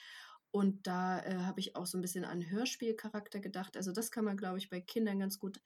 [0.50, 3.76] Und da äh, habe ich auch so ein bisschen an Hörspielcharakter gedacht.
[3.76, 5.60] Also das kann man, glaube ich, bei Kindern ganz gut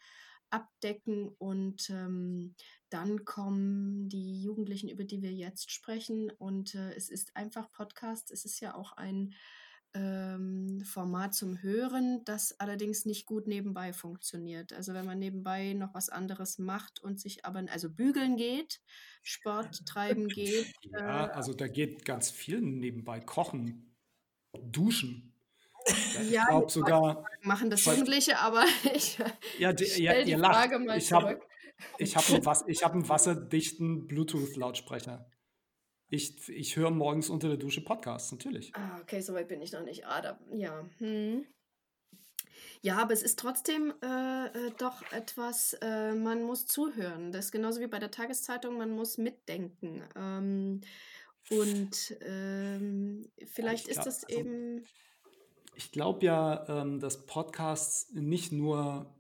[0.51, 1.28] abdecken.
[1.38, 2.55] Und ähm,
[2.90, 6.30] dann kommen die Jugendlichen, über die wir jetzt sprechen.
[6.38, 8.30] Und äh, es ist einfach Podcast.
[8.30, 9.34] Es ist ja auch ein
[9.94, 14.72] ähm, Format zum Hören, das allerdings nicht gut nebenbei funktioniert.
[14.72, 18.80] Also wenn man nebenbei noch was anderes macht und sich aber, also bügeln geht,
[19.22, 20.72] Sport treiben geht.
[20.82, 23.20] Ja, äh, also da geht ganz viel nebenbei.
[23.20, 23.96] Kochen,
[24.53, 25.28] duschen.
[26.30, 27.24] Ja, ich glaube sogar.
[27.43, 28.64] Machen das Jugendliche, aber
[28.95, 29.18] ich
[29.59, 30.86] ja, die, ja, die Frage lacht.
[30.86, 31.12] mal ich.
[31.12, 31.41] Hab,
[31.99, 35.30] ich habe einen, hab einen wasserdichten Bluetooth-Lautsprecher.
[36.11, 38.74] Ich, ich höre morgens unter der Dusche Podcasts, natürlich.
[38.74, 40.07] Ah, okay, soweit bin ich noch nicht.
[40.07, 40.89] Ah, da, ja.
[40.99, 41.47] Hm.
[42.80, 47.32] Ja, aber es ist trotzdem äh, äh, doch etwas, äh, man muss zuhören.
[47.32, 50.03] Das ist genauso wie bei der Tageszeitung, man muss mitdenken.
[50.16, 50.80] Ähm,
[51.51, 54.84] und ähm, vielleicht glaub, ist das also, eben.
[55.79, 59.14] Ich glaube ja, ähm, dass Podcasts nicht nur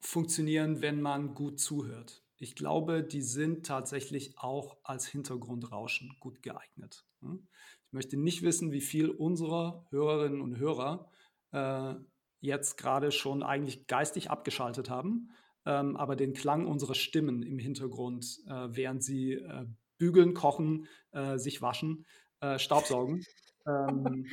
[0.00, 7.06] funktionieren, wenn man gut zuhört ich glaube, die sind tatsächlich auch als Hintergrundrauschen gut geeignet.
[7.20, 7.46] Hm?
[7.86, 11.10] Ich möchte nicht wissen, wie viel unserer Hörerinnen und Hörer
[11.52, 11.94] äh,
[12.40, 15.30] jetzt gerade schon eigentlich geistig abgeschaltet haben,
[15.64, 19.64] ähm, aber den Klang unserer Stimmen im Hintergrund, äh, während sie äh,
[19.96, 22.04] bügeln, kochen, äh, sich waschen,
[22.40, 23.24] äh, Staubsaugen,
[23.66, 24.26] ähm,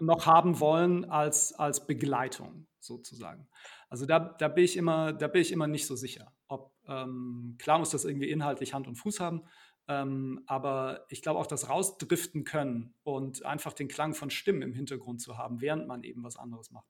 [0.00, 3.48] noch haben wollen als, als Begleitung sozusagen.
[3.88, 7.56] Also da, da, bin ich immer, da bin ich immer nicht so sicher, ob ähm,
[7.58, 9.42] klar muss das irgendwie inhaltlich Hand und Fuß haben,
[9.88, 14.74] ähm, aber ich glaube auch das rausdriften können und einfach den Klang von Stimmen im
[14.74, 16.88] Hintergrund zu haben, während man eben was anderes macht.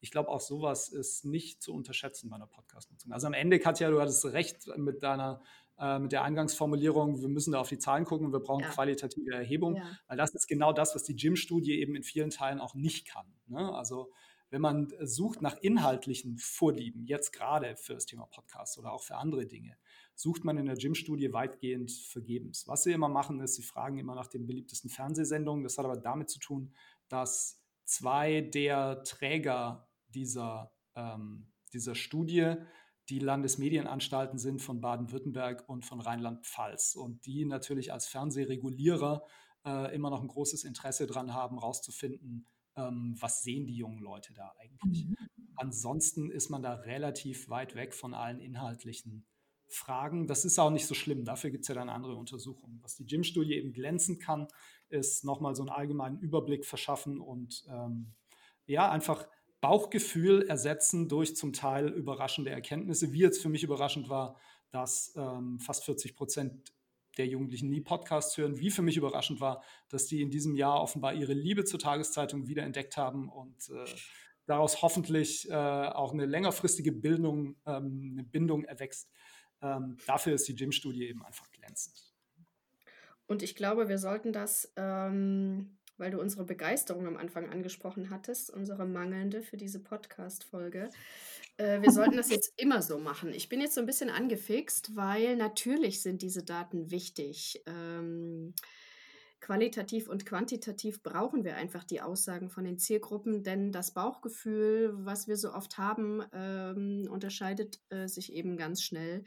[0.00, 3.12] Ich glaube auch sowas ist nicht zu unterschätzen bei einer Podcast-Nutzung.
[3.12, 5.42] Also am Ende, Katja, du hattest recht mit deiner
[5.80, 8.68] äh, mit der Eingangsformulierung, wir müssen da auf die Zahlen gucken, wir brauchen ja.
[8.68, 9.82] qualitative Erhebung, ja.
[10.06, 13.26] weil das ist genau das, was die Gym-Studie eben in vielen Teilen auch nicht kann.
[13.46, 13.74] Ne?
[13.74, 14.12] Also
[14.50, 19.16] wenn man sucht nach inhaltlichen Vorlieben, jetzt gerade für das Thema Podcast oder auch für
[19.16, 19.76] andere Dinge,
[20.14, 22.66] sucht man in der Gym-Studie weitgehend vergebens.
[22.66, 25.62] Was sie immer machen, ist, sie fragen immer nach den beliebtesten Fernsehsendungen.
[25.62, 26.74] Das hat aber damit zu tun,
[27.08, 32.56] dass zwei der Träger dieser, ähm, dieser Studie
[33.10, 39.24] die Landesmedienanstalten sind von Baden-Württemberg und von Rheinland-Pfalz und die natürlich als Fernsehregulierer
[39.66, 42.46] äh, immer noch ein großes Interesse daran haben, herauszufinden,
[42.76, 45.06] ähm, was sehen die jungen Leute da eigentlich.
[45.06, 45.16] Mhm.
[45.56, 49.26] Ansonsten ist man da relativ weit weg von allen inhaltlichen
[49.66, 50.28] Fragen.
[50.28, 52.78] Das ist auch nicht so schlimm, dafür gibt es ja dann andere Untersuchungen.
[52.82, 54.46] Was die Gym-Studie eben glänzen kann,
[54.88, 58.14] ist nochmal so einen allgemeinen Überblick verschaffen und ähm,
[58.66, 59.26] ja, einfach
[59.60, 63.12] Bauchgefühl ersetzen durch zum Teil überraschende Erkenntnisse.
[63.12, 64.38] Wie jetzt für mich überraschend war,
[64.70, 66.72] dass ähm, fast 40 Prozent
[67.18, 70.80] der Jugendlichen nie Podcasts hören, wie für mich überraschend war, dass die in diesem Jahr
[70.80, 73.84] offenbar ihre Liebe zur Tageszeitung wiederentdeckt haben und äh,
[74.46, 79.10] daraus hoffentlich äh, auch eine längerfristige Bildung, ähm, eine Bindung erwächst.
[79.60, 82.14] Ähm, dafür ist die Gym-Studie eben einfach glänzend.
[83.26, 88.50] und ich glaube, wir sollten das, ähm, weil du unsere Begeisterung am Anfang angesprochen hattest,
[88.50, 90.90] unsere mangelnde für diese Podcast-Folge,
[91.58, 93.32] äh, wir sollten das jetzt immer so machen.
[93.34, 97.62] Ich bin jetzt so ein bisschen angefixt, weil natürlich sind diese Daten wichtig.
[97.66, 98.54] Ähm,
[99.40, 105.28] qualitativ und quantitativ brauchen wir einfach die Aussagen von den Zielgruppen, denn das Bauchgefühl, was
[105.28, 109.24] wir so oft haben, ähm, unterscheidet äh, sich eben ganz schnell,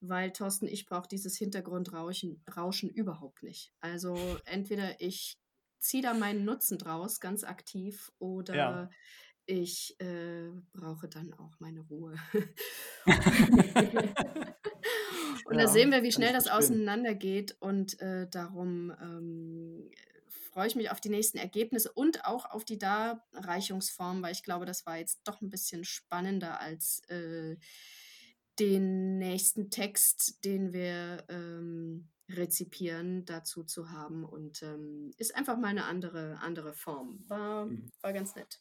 [0.00, 3.72] weil Thorsten, ich brauche dieses Hintergrundrauschen Rauschen überhaupt nicht.
[3.80, 5.38] Also entweder ich
[5.78, 8.90] ziehe da meinen Nutzen draus, ganz aktiv, oder ja.
[9.46, 12.16] ich äh, brauche dann auch meine Ruhe.
[15.46, 17.56] Und ja, da sehen wir, wie schnell das auseinandergeht.
[17.60, 19.90] Und äh, darum ähm,
[20.56, 24.66] freue ich mich auf die nächsten Ergebnisse und auch auf die Darreichungsform, weil ich glaube,
[24.66, 27.56] das war jetzt doch ein bisschen spannender als äh,
[28.58, 34.24] den nächsten Text, den wir ähm, rezipieren, dazu zu haben.
[34.24, 37.24] Und ähm, ist einfach mal eine andere, andere Form.
[37.28, 37.90] War, mhm.
[38.00, 38.60] war ganz nett.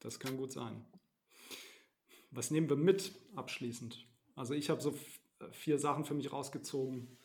[0.00, 0.84] Das kann gut sein.
[2.30, 4.06] Was nehmen wir mit abschließend?
[4.34, 4.94] Also ich habe so
[5.52, 7.16] vier Sachen für mich rausgezogen.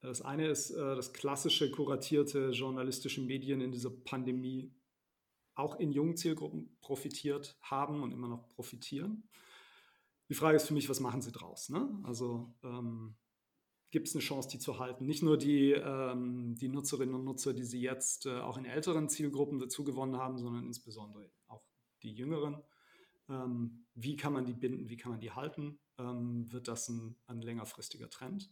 [0.00, 4.72] Das eine ist, äh, das klassische kuratierte journalistische Medien in dieser Pandemie
[5.54, 9.28] auch in jungen Zielgruppen profitiert haben und immer noch profitieren.
[10.28, 11.70] Die Frage ist für mich, was machen sie draus?
[11.70, 11.88] Ne?
[12.04, 13.16] Also ähm,
[13.90, 15.06] gibt es eine Chance, die zu halten?
[15.06, 19.08] Nicht nur die, ähm, die Nutzerinnen und Nutzer, die sie jetzt äh, auch in älteren
[19.08, 21.62] Zielgruppen dazu gewonnen haben, sondern insbesondere auch
[22.02, 22.62] die jüngeren.
[23.28, 24.88] Ähm, wie kann man die binden?
[24.88, 25.78] Wie kann man die halten?
[25.98, 28.50] ähm, wird das ein, ein längerfristiger Trend.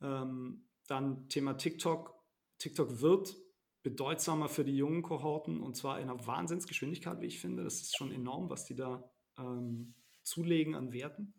[0.00, 2.14] Ähm, dann Thema TikTok.
[2.58, 3.36] TikTok wird
[3.82, 7.64] bedeutsamer für die jungen Kohorten und zwar in einer Wahnsinnsgeschwindigkeit, wie ich finde.
[7.64, 11.34] Das ist schon enorm, was die da ähm, zulegen an Werten.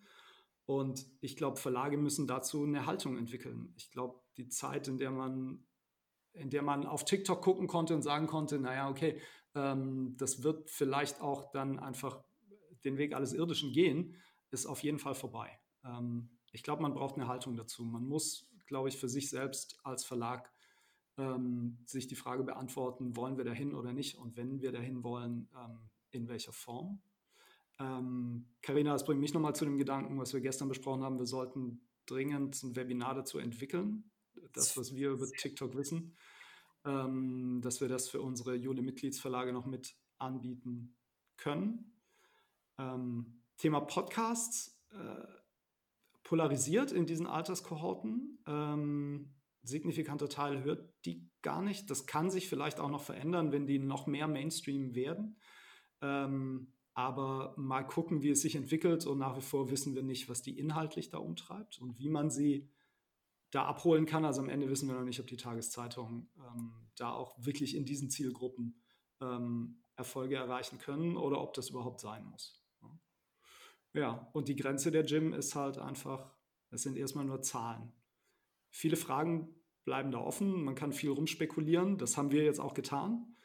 [0.69, 3.73] Und ich glaube, Verlage müssen dazu eine Haltung entwickeln.
[3.75, 5.65] Ich glaube, die Zeit, in der man,
[6.33, 9.19] in der man auf TikTok gucken konnte und sagen konnte, naja, okay,
[9.55, 12.23] ähm, das wird vielleicht auch dann einfach
[12.83, 14.15] den Weg alles Irdischen gehen,
[14.51, 15.59] ist auf jeden Fall vorbei.
[15.83, 17.83] Ähm, ich glaube, man braucht eine Haltung dazu.
[17.83, 20.53] Man muss, glaube ich, für sich selbst als Verlag
[21.17, 24.19] ähm, sich die Frage beantworten, wollen wir dahin oder nicht?
[24.19, 27.01] Und wenn wir dahin wollen, ähm, in welcher Form?
[27.79, 31.17] Ähm, das bringt mich nochmal zu dem Gedanken, was wir gestern besprochen haben.
[31.17, 34.11] Wir sollten dringend ein Webinar dazu entwickeln,
[34.53, 36.15] das, was wir über TikTok wissen,
[36.85, 40.95] ähm, dass wir das für unsere Jule-Mitgliedsverlage noch mit anbieten
[41.37, 41.95] können.
[42.77, 45.27] Ähm, Thema Podcasts äh,
[46.23, 48.39] polarisiert in diesen Alterskohorten.
[48.45, 51.89] Ähm, signifikanter Teil hört die gar nicht.
[51.89, 55.37] Das kann sich vielleicht auch noch verändern, wenn die noch mehr Mainstream werden.
[56.01, 56.73] Ähm,
[57.07, 59.05] aber mal gucken, wie es sich entwickelt.
[59.05, 62.29] Und nach wie vor wissen wir nicht, was die inhaltlich da umtreibt und wie man
[62.29, 62.69] sie
[63.51, 64.25] da abholen kann.
[64.25, 67.85] Also am Ende wissen wir noch nicht, ob die Tageszeitung ähm, da auch wirklich in
[67.85, 68.81] diesen Zielgruppen
[69.21, 72.59] ähm, Erfolge erreichen können oder ob das überhaupt sein muss.
[73.93, 76.31] Ja, und die Grenze der Gym ist halt einfach,
[76.69, 77.91] es sind erstmal nur Zahlen.
[78.69, 83.35] Viele Fragen bleiben da offen, man kann viel rumspekulieren, das haben wir jetzt auch getan.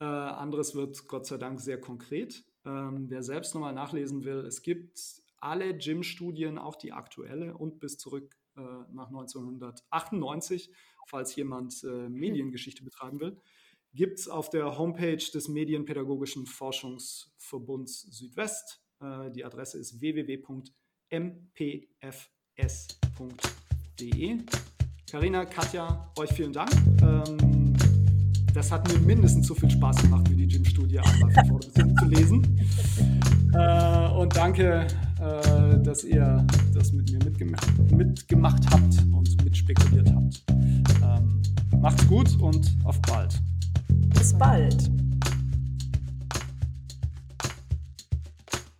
[0.00, 2.44] Äh, anderes wird Gott sei Dank sehr konkret.
[2.64, 4.98] Ähm, wer selbst nochmal nachlesen will, es gibt
[5.38, 8.60] alle Gym-Studien, auch die aktuelle und bis zurück äh,
[8.92, 10.72] nach 1998,
[11.06, 13.36] falls jemand äh, Mediengeschichte betreiben will,
[13.92, 20.38] gibt es auf der Homepage des Medienpädagogischen Forschungsverbunds Südwest äh, die Adresse ist www.mpfs.de.
[25.10, 26.70] Karina, Katja, euch vielen Dank.
[27.02, 27.63] Ähm,
[28.54, 31.32] das hat mir mindestens so viel Spaß gemacht, wie die Gym-Studie einmal
[31.98, 32.60] zu lesen.
[33.52, 34.86] Äh, und danke,
[35.20, 40.44] äh, dass ihr das mit mir mitgemacht, mitgemacht habt und mitspekuliert habt.
[41.02, 41.42] Ähm,
[41.80, 43.40] macht's gut und auf bald.
[44.14, 44.90] Bis bald.